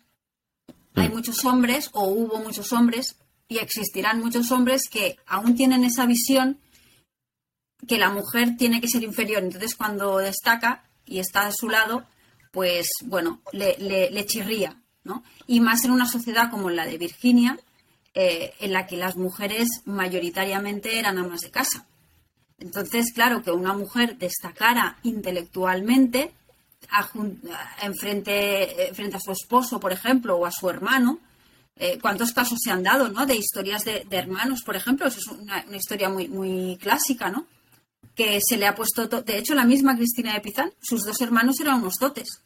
[0.95, 1.11] Hay mm.
[1.11, 6.59] muchos hombres, o hubo muchos hombres, y existirán muchos hombres que aún tienen esa visión
[7.87, 9.43] que la mujer tiene que ser inferior.
[9.43, 12.05] Entonces, cuando destaca y está a su lado,
[12.51, 15.23] pues bueno, le, chirría, ¿no?
[15.47, 17.57] Y más en una sociedad como la de Virginia,
[18.13, 21.87] eh, en la que las mujeres mayoritariamente eran amas de casa.
[22.59, 26.31] Entonces, claro, que una mujer destacara intelectualmente
[27.81, 31.19] eh, frente a su esposo, por ejemplo, o a su hermano,
[31.77, 33.25] eh, ¿cuántos casos se han dado, ¿no?
[33.25, 37.47] De historias de, hermanos, por ejemplo, eso es una, historia muy, muy clásica, ¿no?
[38.21, 41.59] Que se le ha puesto, de hecho, la misma Cristina de Pizán, sus dos hermanos
[41.59, 42.43] eran unos dotes.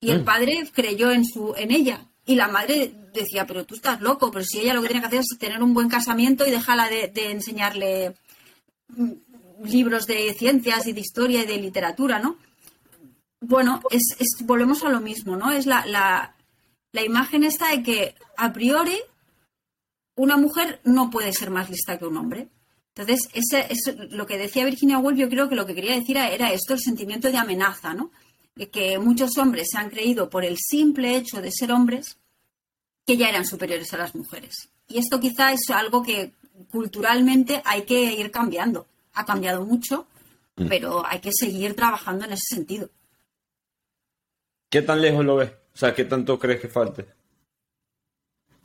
[0.00, 0.24] Y el mm.
[0.24, 2.04] padre creyó en, su, en ella.
[2.26, 5.06] Y la madre decía, pero tú estás loco, pero si ella lo que tiene que
[5.06, 8.14] hacer es tener un buen casamiento y dejarla de, de enseñarle
[8.88, 9.12] mm,
[9.64, 12.36] libros de ciencias y de historia y de literatura, ¿no?
[13.40, 15.52] Bueno, es, volvemos a lo mismo, ¿no?
[15.52, 16.34] Es la, la,
[16.92, 18.98] la imagen esta de que a priori
[20.16, 22.48] una mujer no puede ser más lista que un hombre.
[22.98, 26.16] Entonces, ese, es lo que decía Virginia Woolf, yo creo que lo que quería decir
[26.16, 28.10] era esto, el sentimiento de amenaza, ¿no?
[28.72, 32.18] Que muchos hombres se han creído por el simple hecho de ser hombres
[33.06, 34.68] que ya eran superiores a las mujeres.
[34.88, 36.32] Y esto quizá es algo que
[36.70, 38.86] culturalmente hay que ir cambiando
[39.18, 40.06] ha cambiado mucho,
[40.56, 40.68] mm.
[40.68, 42.88] pero hay que seguir trabajando en ese sentido.
[44.70, 45.50] ¿Qué tan lejos lo ves?
[45.74, 47.06] O sea, ¿qué tanto crees que falte?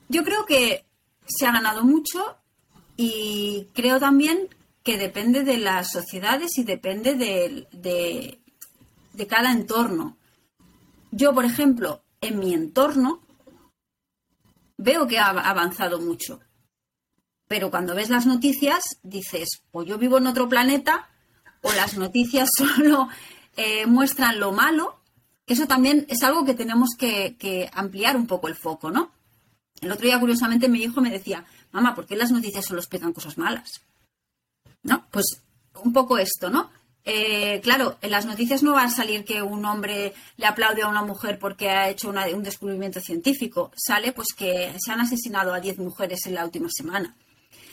[0.09, 0.85] Yo creo que
[1.25, 2.37] se ha ganado mucho
[2.97, 4.49] y creo también
[4.83, 8.39] que depende de las sociedades y depende de,
[9.13, 10.17] de cada entorno.
[11.11, 13.21] Yo, por ejemplo, en mi entorno
[14.77, 16.39] veo que ha avanzado mucho.
[17.47, 21.09] Pero cuando ves las noticias dices, o yo vivo en otro planeta,
[21.61, 23.09] o las noticias solo
[23.55, 24.99] eh, muestran lo malo.
[25.45, 29.11] Eso también es algo que tenemos que, ampliar un poco el foco, ¿no?
[29.81, 33.11] El otro día, curiosamente, mi hijo me decía, mamá, ¿por qué las noticias solo explican
[33.11, 33.81] cosas malas?
[34.83, 35.05] ¿No?
[35.11, 35.41] Pues
[35.83, 36.69] un poco esto, ¿no?
[37.05, 40.87] Eh, claro, en las noticias no va a salir que un hombre le aplaude a
[40.87, 43.71] una mujer porque ha hecho un descubrimiento científico.
[43.75, 47.13] Sale pues que se han asesinado a 10 mujeres en la última semana.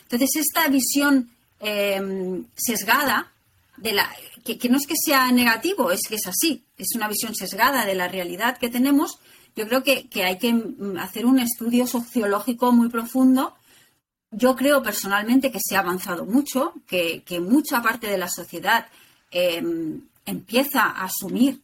[0.03, 1.31] Entonces, esta visión
[1.61, 3.31] em, sesgada,
[3.77, 4.11] de la,
[4.45, 7.95] que, no es que sea negativo, es que es así, es una visión sesgada de
[7.95, 9.21] la realidad que tenemos,
[9.57, 13.55] yo creo que, hay que mm, hacer un estudio sociológico muy profundo
[14.31, 18.87] yo creo personalmente que se ha avanzado mucho, que, mucha parte de la sociedad
[19.31, 21.63] em, empieza a asumir,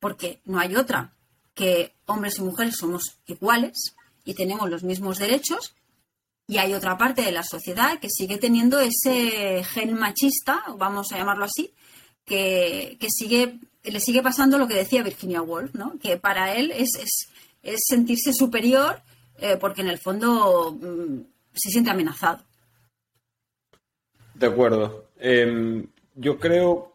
[0.00, 1.12] porque no hay otra,
[1.54, 3.94] que hombres y mujeres somos iguales
[4.24, 5.74] y tenemos los mismos derechos,
[6.46, 11.18] y hay otra parte de la sociedad que sigue teniendo ese gen machista, vamos a
[11.18, 11.74] llamarlo así,
[12.24, 15.98] que, sigue, le sigue pasando lo que decía Virginia Woolf, ¿no?
[15.98, 16.90] que para él es,
[17.62, 19.02] es, sentirse superior
[19.38, 21.20] eh, porque en el fondo mm,
[21.58, 22.44] se siente amenazado.
[24.34, 25.08] De acuerdo.
[25.18, 26.92] Em, yo creo,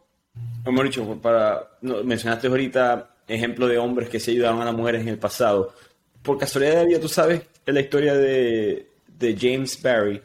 [0.63, 5.09] como dicho, para, mencionaste ahorita ejemplos de hombres que se ayudaron a las mujeres en
[5.09, 5.73] el pasado.
[6.21, 8.89] Por casualidad de vida, tú sabes la historia de,
[9.39, 10.21] James Barry.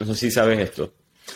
[0.00, 0.92] No sé si sabes esto.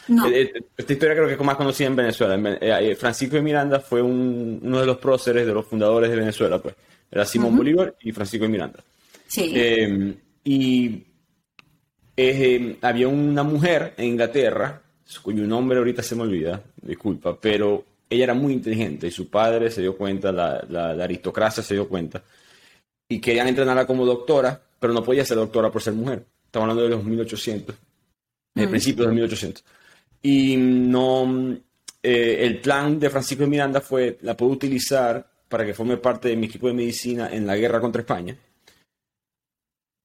[0.09, 0.26] No.
[0.28, 2.59] Eh, eh, esta historia creo que es más conocida en Venezuela.
[2.61, 6.61] Eh, Francisco de Miranda fue uno de los próceres, de los fundadores de Venezuela.
[6.61, 6.74] Pues.
[7.11, 8.82] Era Simón Bolívar y Francisco de Miranda.
[9.26, 9.53] Sí.
[9.55, 11.05] Em, y
[12.22, 14.82] Em, había una mujer en Inglaterra,
[15.22, 19.70] cuyo nombre ahorita se me olvida, disculpa, pero ella era muy inteligente y su padre
[19.70, 22.22] se dio cuenta, la, aristocracia se dio cuenta,
[23.08, 26.26] y querían entrenarla como doctora, pero no podía ser doctora por ser mujer.
[26.44, 27.74] Estamos hablando de los 1800,
[28.54, 28.70] de mm.
[28.70, 29.64] principios de 1800.
[30.20, 31.56] Y no,
[32.02, 36.28] eh, el plan de Francisco de Miranda fue, la puedo utilizar para que forme parte
[36.28, 38.36] de mi equipo de medicina en la guerra contra España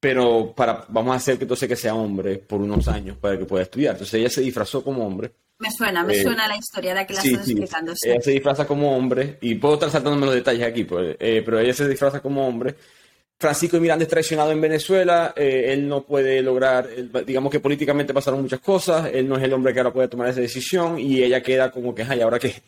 [0.06, 3.45] pero para, vamos a hacer que entonces que sea hombre por unos años para que
[3.45, 3.95] pueda estudiar.
[3.95, 5.32] Entonces ella se disfrazó como hombre.
[5.58, 7.91] Me suena, me eh, suena la historia de que la estás explicando.
[8.03, 11.60] Ella se disfraza como hombre, y puedo estar saltándome los detalles aquí, pues, eh, pero
[11.60, 12.76] ella se disfraza como hombre.
[13.39, 16.88] Francisco Miranda es traicionado en Venezuela, eh, él no puede lograr,
[17.26, 20.30] digamos que políticamente pasaron muchas cosas, él no es el hombre que ahora puede tomar
[20.30, 22.62] esa decisión y ella queda como que, ay, ¿ahora qué?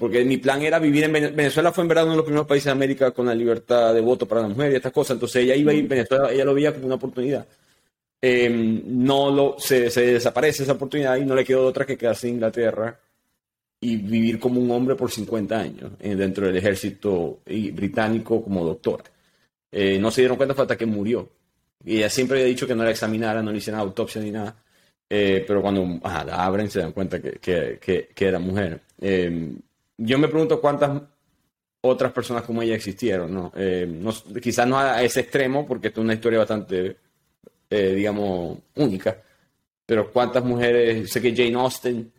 [0.00, 1.72] Porque mi plan era vivir en Venezuela.
[1.72, 4.26] fue en verdad uno de los primeros países de América con la libertad de voto
[4.26, 5.16] para la mujer y estas cosas.
[5.16, 7.46] Entonces ella iba a ir Venezuela, ella lo veía como una oportunidad.
[8.18, 12.36] Em, no lo, se, desaparece esa oportunidad y no le quedó otra que quedarse en
[12.36, 12.98] Inglaterra
[13.78, 19.04] y vivir como un hombre por 50 años eh, dentro del ejército británico como doctora.
[19.70, 21.28] Eh, no se dieron cuenta hasta que murió.
[21.84, 24.56] Y ella siempre había dicho que no la examinara, no le hicieran autopsia ni nada.
[25.10, 28.80] Eh, pero cuando la abren se dan cuenta que, que, que era mujer.
[30.02, 31.02] Yo me pregunto cuántas
[31.82, 33.52] otras personas como ella existieron, ¿no?
[33.54, 34.02] Eh,
[34.40, 36.96] quizás no a ese extremo, porque esto es una historia bastante,
[37.68, 39.22] eh, digamos, única,
[39.84, 42.10] pero cuántas mujeres, sé que Jane Austen,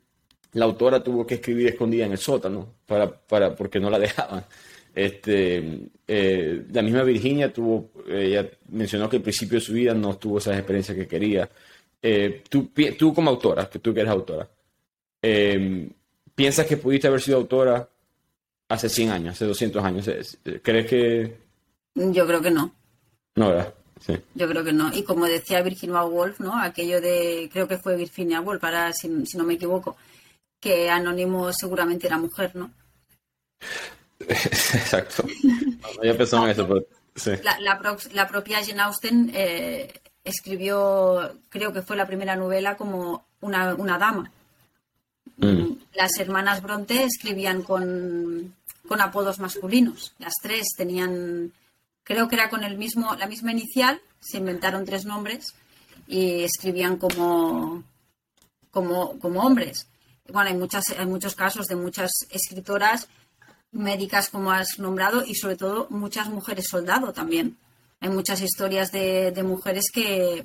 [0.53, 4.45] la autora tuvo que escribir escondida en el sótano, para, para, porque no la dejaban.
[4.93, 10.17] Este, eh, la misma Virginia tuvo, ella mencionó que al principio de su vida no
[10.17, 11.49] tuvo esas experiencias que quería.
[12.47, 14.47] tú, tú como autora, que tú eres autora,
[16.41, 17.87] ¿Piensas que pudiste haber sido autora
[18.67, 20.09] hace 100 años, hace 200 años?
[20.63, 21.37] ¿Crees que...?
[21.93, 22.73] Yo creo que no.
[23.35, 23.71] No, ¿verdad?
[23.99, 24.19] Sí.
[24.33, 24.91] Yo creo que no.
[24.91, 26.59] Y como decía Virginia Woolf, ¿no?
[26.59, 29.97] Aquello de, creo que fue Virginia Woolf, para, si, no me equivoco,
[30.59, 32.71] que Anónimo seguramente era mujer, ¿no?
[34.27, 35.23] Exacto.
[36.01, 36.83] ya pensaba en eso, pero
[37.13, 37.33] sí.
[37.61, 43.99] la, propia Jane Austen eh, escribió, creo que fue la primera novela como una, una
[43.99, 44.31] dama.
[45.37, 45.70] Mm.
[45.93, 48.55] Las hermanas Bronte escribían con,
[48.99, 50.13] apodos masculinos.
[50.19, 51.53] Las tres tenían,
[52.03, 55.53] creo que era con el mismo, la misma inicial, se inventaron tres nombres
[56.07, 57.83] y escribían como,
[58.69, 59.87] como, como hombres.
[60.27, 63.07] Bueno, hay, muchas, hay muchos casos de muchas escritoras
[63.71, 67.57] médicas, como has nombrado, y sobre todo muchas mujeres soldado también.
[67.99, 70.43] Hay muchas historias de mujeres que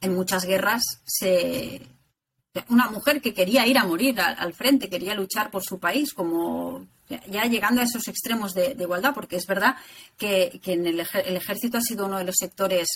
[0.00, 1.82] en muchas guerras se,
[2.68, 6.86] una mujer que quería ir a morir al, frente, quería luchar por su país, como
[7.08, 9.76] ya llegando a esos extremos de, igualdad, porque es verdad
[10.16, 12.88] que, en el, ejército ha sido uno de los sectores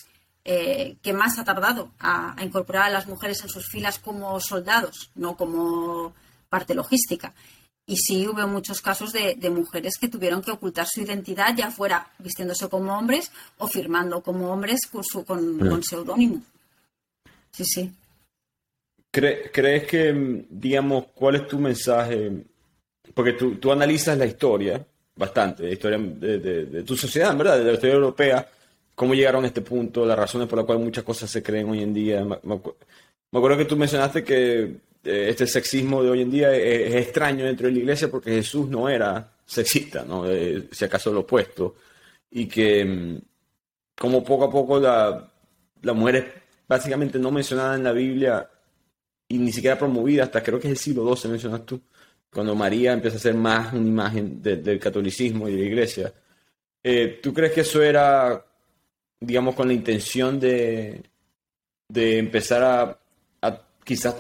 [0.45, 5.11] eh, que más ha tardado a, incorporar a las mujeres en sus filas como soldados,
[5.15, 6.13] no como
[6.49, 7.33] parte logística.
[7.87, 12.11] Y sí hubo muchos casos de, mujeres que tuvieron que ocultar su identidad, ya fuera
[12.19, 16.43] vistiéndose como hombres o firmando como hombres con, su, con, con seudónimo.
[17.53, 17.93] Sí, sí.
[19.15, 22.33] ¿Crees que, digamos, cuál es tu mensaje?
[23.15, 24.85] Porque tú, tú analizas la historia
[25.15, 27.59] bastante, la historia de, tu sociedad, ¿verdad?
[27.59, 28.49] De la historia europea,
[28.93, 31.83] cómo llegaron a este punto, las razones por las cuales muchas cosas se creen hoy
[31.85, 32.25] en día.
[32.25, 32.61] Me,
[33.33, 34.63] acuerdo que tú mencionaste que
[35.05, 38.69] eh, este sexismo de hoy en día es, extraño dentro de la iglesia porque Jesús
[38.69, 40.29] no era sexista, ¿no?
[40.29, 41.77] Eh, si acaso lo opuesto.
[42.33, 43.19] Y que mm,
[43.97, 45.31] como poco a poco la,
[45.83, 46.25] la mujer es
[46.67, 48.51] básicamente no mencionada en la Biblia
[49.29, 51.81] y ni siquiera promovida hasta creo que es el siglo XII, mencionas tú,
[52.33, 56.13] cuando María empieza a ser más una imagen del catolicismo y de la iglesia.
[56.83, 58.45] Eh, ¿Tú crees que eso era,
[59.21, 61.03] digamos, con la intención de,
[61.89, 63.01] de empezar a,
[63.85, 64.17] quizás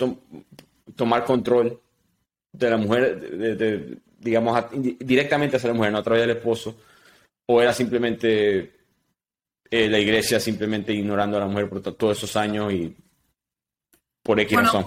[0.94, 1.80] tomar control
[2.52, 3.18] de la mujer,
[3.56, 4.64] de, digamos,
[5.00, 6.76] directamente hacia la mujer, no a través del esposo,
[7.46, 8.72] o era simplemente
[9.70, 12.94] eh, la iglesia simplemente ignorando a la mujer por todos esos años y
[14.24, 14.86] por X razón.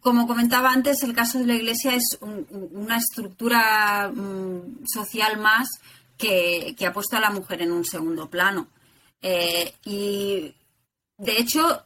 [0.00, 5.68] Como comentaba antes, el caso de la iglesia es una estructura mm, social más
[6.16, 8.68] que, ha puesto a la mujer en un segundo plano.
[9.20, 10.54] Eh, y
[11.18, 11.82] de hecho,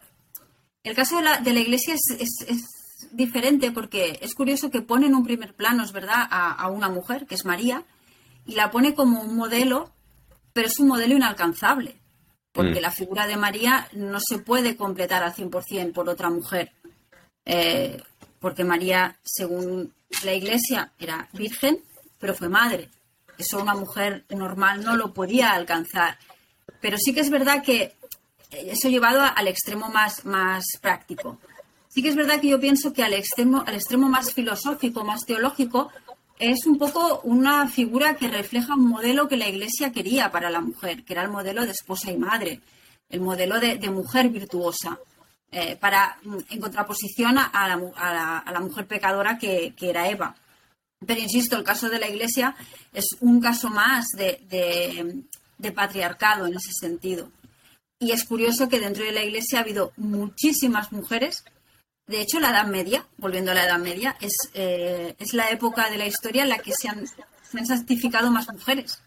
[0.85, 2.71] el caso de la, de la iglesia es,
[3.11, 7.27] diferente porque es curioso que pone en un primer plano, es verdad, a, una mujer,
[7.27, 7.85] que es María,
[8.45, 9.93] y la pone como un modelo,
[10.53, 12.01] pero es un modelo inalcanzable,
[12.55, 12.83] porque mm.
[12.83, 16.71] la figura de María no se puede completar al 100% por otra mujer,
[17.45, 18.01] eh,
[18.39, 19.93] porque María, según
[20.23, 21.83] la iglesia, era virgen,
[22.19, 22.89] pero fue madre.
[23.37, 26.17] Eso una mujer normal no lo podía alcanzar.
[26.81, 27.97] Pero sí que es verdad que
[28.53, 31.39] eso llevado al extremo más, más práctico.
[31.89, 35.25] Sí que es verdad que yo pienso que al extremo, al extremo más filosófico, más
[35.27, 35.91] teológico,
[36.39, 40.61] es un poco una figura que refleja un modelo que la Iglesia quería para la
[40.61, 42.61] mujer, que era el modelo de esposa y madre,
[43.09, 44.99] el modelo de, mujer virtuosa,
[45.51, 46.19] eh, para,
[46.51, 50.35] en contraposición a la, mujer pecadora que, era Eva.
[51.07, 52.57] Pero insisto, el caso de la Iglesia
[52.93, 57.31] es un caso más de patriarcado en ese sentido.
[58.01, 61.45] Y es curioso que dentro de la Iglesia ha habido muchísimas mujeres
[62.07, 65.89] de hecho, la Edad Media, volviendo a la Edad Media, es, eh, es la época
[65.89, 67.07] de la historia en la que se han,
[67.67, 69.01] santificado más mujeres.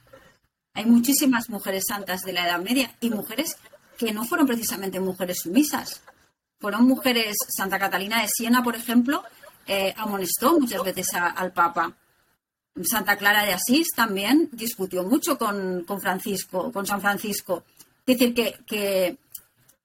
[0.74, 3.58] Hay muchísimas mujeres santas de la Edad Media y mujeres
[3.98, 6.02] que no fueron precisamente mujeres sumisas.
[6.60, 9.24] Fueron mujeres, Santa Catalina de Siena, por ejemplo,
[9.68, 11.96] eh, amonestó muchas veces al Papa.
[12.84, 17.64] Santa Clara de Asís también discutió mucho con, Francisco, con San Francisco.
[18.06, 19.18] Es decir, que, que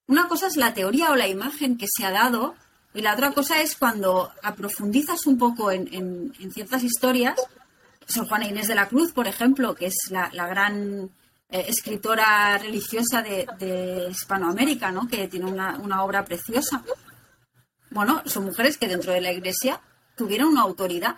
[0.06, 2.54] una cosa es la teoría o la imagen que se ha dado
[2.94, 7.40] y la otra cosa es cuando aprofundizas un poco en, ciertas historias,
[8.06, 11.10] San Juana Inés de la Cruz, por ejemplo, que es la, gran
[11.48, 15.08] eh, escritora religiosa de, Hispanoamérica, ¿no?
[15.08, 16.82] que tiene una, obra preciosa.
[17.90, 19.80] Bueno, son mujeres que dentro de la Iglesia
[20.14, 21.16] tuvieron una autoridad,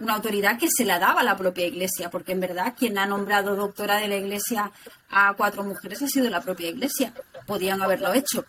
[0.00, 3.56] una autoridad que se la daba la propia Iglesia, porque en verdad quien ha nombrado
[3.56, 4.70] doctora de la Iglesia
[5.08, 7.14] a cuatro mujeres ha sido la propia Iglesia.
[7.46, 8.44] Podían haberlo hecho,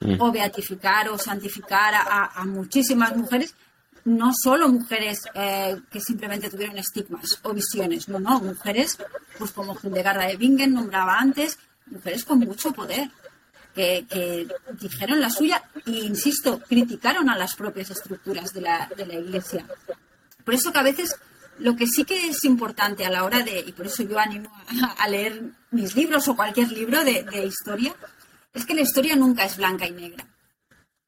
[0.00, 0.20] Mm.
[0.20, 3.54] o beatificar o santificar a, muchísimas mujeres,
[4.04, 8.98] no solo mujeres eh, que simplemente tuvieron estigmas o visiones, no, no, mujeres,
[9.38, 13.10] pues como Hildegarda de Bingen nombraba antes, mujeres con mucho poder,
[13.74, 14.46] que,
[14.80, 19.66] dijeron la suya e, insisto, criticaron a las propias estructuras de la, de la Iglesia.
[20.44, 21.16] Por eso que a veces
[21.58, 24.50] lo que sí que es importante a la hora de, y por eso yo animo
[24.98, 27.94] a, leer mis libros o cualquier libro de, de historia,
[28.54, 30.24] es que la historia nunca es blanca y negra.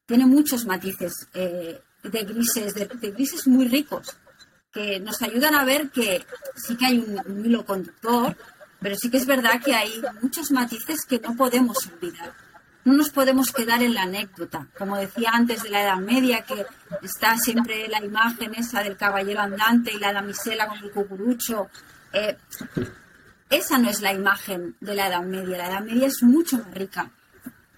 [0.05, 4.15] Tiene muchos matices eh, de grises, de, grises muy ricos,
[4.71, 6.25] que nos ayudan a ver que
[6.55, 8.35] sí que hay un, hilo conductor,
[8.81, 12.33] pero sí que es verdad que hay muchos matices que no podemos olvidar.
[12.83, 14.67] No nos podemos quedar en la anécdota.
[14.77, 16.65] Como decía antes de la Edad Media, que
[17.01, 21.69] está siempre la imagen esa del caballero andante y la damisela con el cucurucho.
[22.13, 22.37] Eh,
[23.49, 25.57] esa no es la imagen de la Edad Media.
[25.57, 27.11] La Edad Media es mucho más rica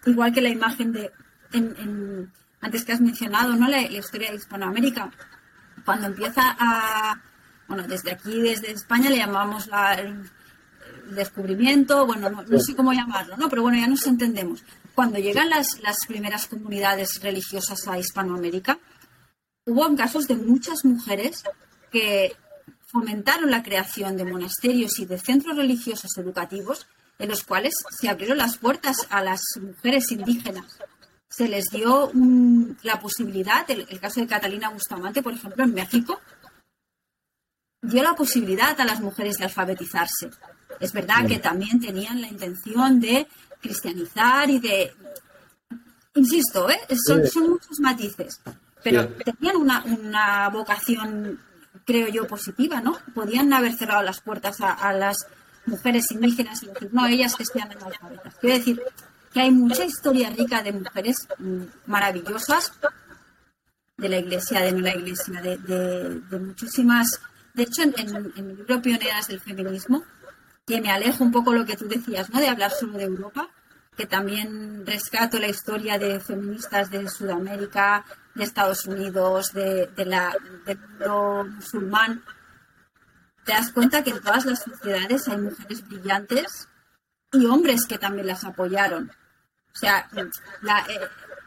[0.09, 1.11] igual que la imagen de,
[2.61, 3.67] antes que has mencionado, ¿no?
[3.67, 5.11] La, historia de Hispanoamérica,
[5.85, 7.21] cuando empieza a,
[7.67, 10.29] bueno, desde aquí, desde España, le llamamos la, el,
[11.11, 13.49] descubrimiento, bueno, no, sé cómo llamarlo, ¿no?
[13.49, 14.63] Pero bueno, ya nos entendemos.
[14.93, 18.77] Cuando llegan las, las primeras comunidades religiosas a Hispanoamérica,
[19.65, 21.43] hubo casos de muchas mujeres
[21.91, 22.35] que
[22.87, 26.87] fomentaron la creación de monasterios y de centros religiosos educativos
[27.19, 30.79] en los cuales se abrieron las puertas a las mujeres indígenas.
[31.29, 32.11] Se les dio
[32.81, 36.19] la posibilidad, el, el, caso de Catalina Bustamante, por ejemplo, en México,
[37.81, 40.31] dio la posibilidad a las mujeres de alfabetizarse.
[40.79, 43.27] Es verdad que también tenían la intención de
[43.61, 44.93] cristianizar y de...
[46.15, 46.79] Insisto, ¿eh?
[47.05, 48.41] son, muchos matices,
[48.83, 51.39] pero tenían una, una, vocación,
[51.85, 52.97] creo yo, positiva, ¿no?
[53.13, 55.17] Podían haber cerrado las puertas a, a las
[55.69, 58.35] mujeres indígenas no, ellas que sean analfabetas.
[58.35, 58.81] Quiero decir
[59.33, 62.73] que hay mucha historia rica de mujeres mm, maravillosas
[63.97, 67.21] de la iglesia, de no la iglesia, de, muchísimas.
[67.53, 67.93] De hecho, en,
[68.35, 70.03] el libro Pioneras del Feminismo,
[70.65, 72.39] que me alejo un poco lo que tú decías, ¿no?
[72.39, 73.49] De hablar solo de Europa,
[73.97, 78.05] que también rescato la historia de feministas de Sudamérica,
[78.35, 82.23] de Estados Unidos, de, del mundo musulmán,
[83.45, 86.67] te das cuenta que en todas las sociedades hay mujeres brillantes
[87.31, 89.11] y hombres que también las apoyaron.
[89.73, 90.29] O sea, eh,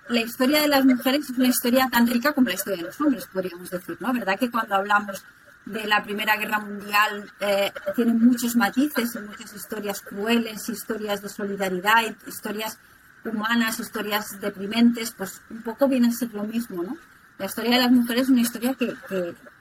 [0.08, 3.00] la historia de las mujeres es una historia tan rica como la historia de los
[3.00, 4.12] hombres, podríamos decir, ¿no?
[4.12, 5.24] ¿Verdad que cuando hablamos
[5.64, 11.28] de la Primera Guerra Mundial eh, tiene muchos matices y muchas historias crueles, historias de
[11.28, 12.78] solidaridad, historias
[13.24, 16.96] humanas, historias deprimentes, pues un poco viene a ser lo mismo, ¿no?
[17.42, 18.86] La historia de las mujeres es una historia que,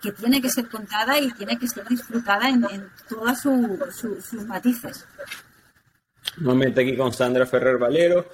[0.03, 5.07] que, tiene que ser contada y tiene que ser disfrutada en, en todos sus matices.
[6.37, 8.27] Nuevamente aquí con Sandra Ferrer Valero.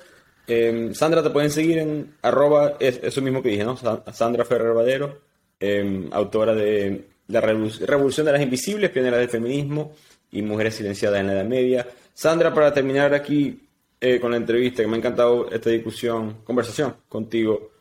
[0.46, 3.78] Em, Sandra, te pueden seguir en arroba, eso mismo que dije, ¿no?
[4.12, 5.22] Sandra Ferrer Valero,
[5.62, 9.94] em, autora de La Revolución de las Invisibles, pionera del feminismo
[10.30, 11.88] y mujeres silenciadas en la Edad Media.
[12.14, 13.66] Sandra, para terminar aquí
[14.02, 17.77] eh, con la entrevista, que me ha encantado esta discusión, conversación contigo,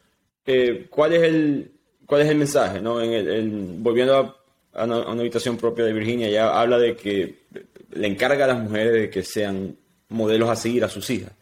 [0.46, 1.72] eh, ¿cuál, es el,
[2.06, 2.80] ¿cuál es el mensaje?
[2.80, 3.00] ¿no?
[3.00, 4.36] En el, volviendo
[4.72, 7.46] a, una, habitación propia de Virginia, ya habla de que
[7.92, 9.76] le encarga a las mujeres de que sean
[10.08, 11.32] modelos a seguir a sus hijas.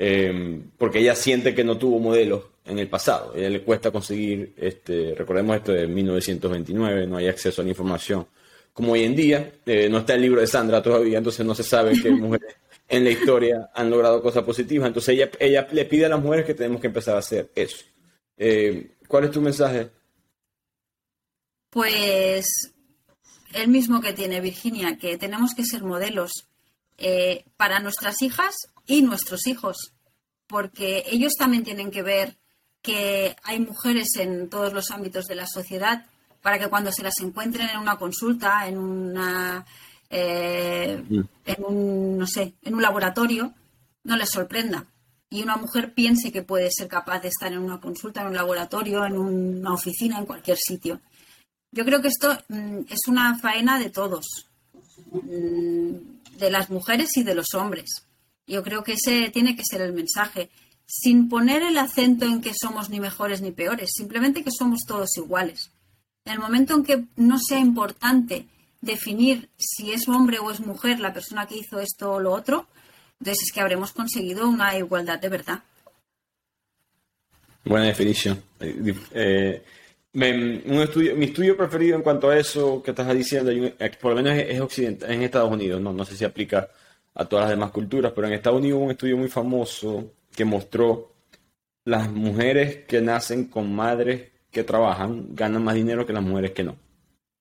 [0.00, 3.32] Eh, porque ella siente que no tuvo modelos en el pasado.
[3.34, 7.70] A ella le cuesta conseguir, este, recordemos esto de 1929, no hay acceso a la
[7.70, 8.26] información
[8.72, 9.52] como hoy en día.
[9.66, 12.54] Eh, no está el libro de Sandra todavía, entonces no se sabe qué mujeres
[12.88, 14.86] en la historia han logrado cosas positivas.
[14.86, 17.84] Entonces ella, ella le pide a las mujeres que tenemos que empezar a hacer eso.
[18.38, 19.90] Eh, ¿Cuál es tu mensaje?
[21.70, 22.72] Pues
[23.52, 26.46] el mismo que tiene Virginia, que tenemos que ser modelos
[26.96, 28.54] eh, para nuestras hijas
[28.86, 29.92] y nuestros hijos,
[30.46, 32.36] porque ellos también tienen que ver
[32.80, 36.06] que hay mujeres en todos los ámbitos de la sociedad
[36.40, 39.66] para que cuando se las encuentren en una consulta, en una
[40.08, 41.20] eh, mm.
[41.44, 43.52] en un no sé, en un laboratorio,
[44.04, 44.86] no les sorprenda
[45.30, 48.34] y una mujer piense que puede ser capaz de estar en una consulta, en un
[48.34, 51.00] laboratorio, en una oficina, en cualquier sitio.
[51.70, 54.48] Yo creo que esto mm, es una faena de todos.
[55.10, 58.06] Mm, de las mujeres y de los hombres.
[58.46, 60.50] Yo creo que ese tiene que ser el mensaje,
[60.86, 65.16] sin poner el acento en que somos ni mejores ni peores, simplemente que somos todos
[65.16, 65.70] iguales.
[66.24, 68.46] En el momento en que no sea importante
[68.80, 72.68] definir si es hombre o es mujer la persona que hizo esto o lo otro,
[73.20, 75.62] entonces es que habremos conseguido una igualdad de verdad.
[77.64, 78.42] Buena definición.
[78.60, 79.62] Eh, eh,
[80.14, 83.52] un estudio, mi estudio preferido en cuanto a eso que estás diciendo,
[84.00, 86.68] por lo menos es, occidental, en Estados Unidos, no, no sé si aplica
[87.14, 90.44] a todas las demás culturas, pero en Estados Unidos hubo un estudio muy famoso que
[90.44, 91.12] mostró
[91.84, 96.64] las mujeres que nacen con madres que trabajan ganan más dinero que las mujeres que
[96.64, 96.76] no,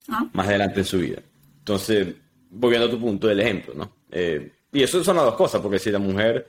[0.09, 0.27] ah.
[0.33, 1.21] más adelante en su vida.
[1.59, 2.15] Entonces,
[2.49, 3.91] volviendo a tu punto del ejemplo, ¿no?
[4.11, 6.47] Eh, y eso son las dos cosas, porque si la mujer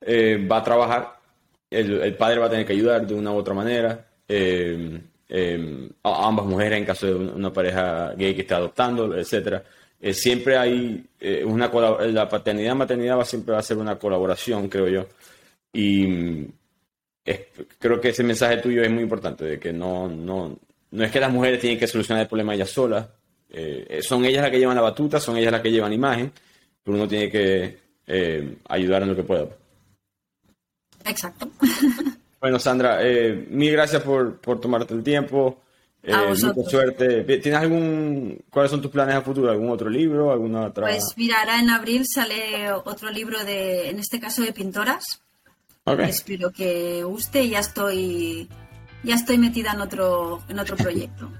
[0.00, 1.16] eh, va a trabajar,
[1.70, 4.06] el, el, padre va a tener que ayudar de una u otra manera.
[4.28, 9.62] Eh, eh, ambas mujeres en caso de una pareja gay que esté adoptando, etcétera.
[10.00, 11.68] Eh, siempre hay eh, una
[12.06, 15.06] la paternidad maternidad va siempre va a ser una colaboración, creo yo.
[15.72, 16.52] Y mm,
[17.78, 20.58] creo que ese mensaje tuyo es muy importante, de que no, no,
[20.90, 23.08] no es que las mujeres tienen que solucionar el problema ellas solas,
[24.02, 26.30] son ellas las que llevan la batuta, son ellas las que llevan imagen,
[26.86, 27.78] pero uno tiene que
[28.68, 29.48] ayudar en lo que pueda.
[31.04, 31.50] Exacto.
[32.38, 35.62] Bueno, Sandra, eh, mil gracias por, tomarte el tiempo.
[36.02, 37.24] Eh, mucha suerte.
[37.24, 39.50] ¿Tienes algún, cuáles son tus planes a futuro?
[39.50, 40.30] ¿Algún otro libro?
[40.30, 40.86] ¿Alguna otra?
[40.86, 45.22] Pues mira, ahora en abril sale otro libro de, en este caso de pintoras.
[46.06, 48.48] Espero que guste y ya estoy,
[49.02, 51.32] ya estoy metida en otro, en otro proyecto.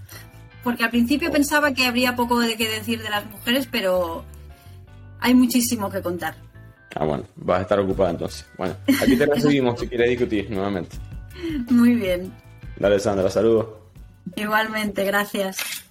[0.64, 4.24] Porque al principio pensaba que habría poco de qué decir de las mujeres, pero
[5.26, 6.36] hay muchísimo que contar.
[6.94, 8.46] Ah, bueno, vas a estar ocupada entonces.
[8.56, 10.96] Bueno, aquí te recibimos si quieres discutir nuevamente.
[11.68, 12.32] Muy bien.
[12.78, 13.66] Dale, Sandra, saludos.
[14.36, 15.86] Igualmente, gracias.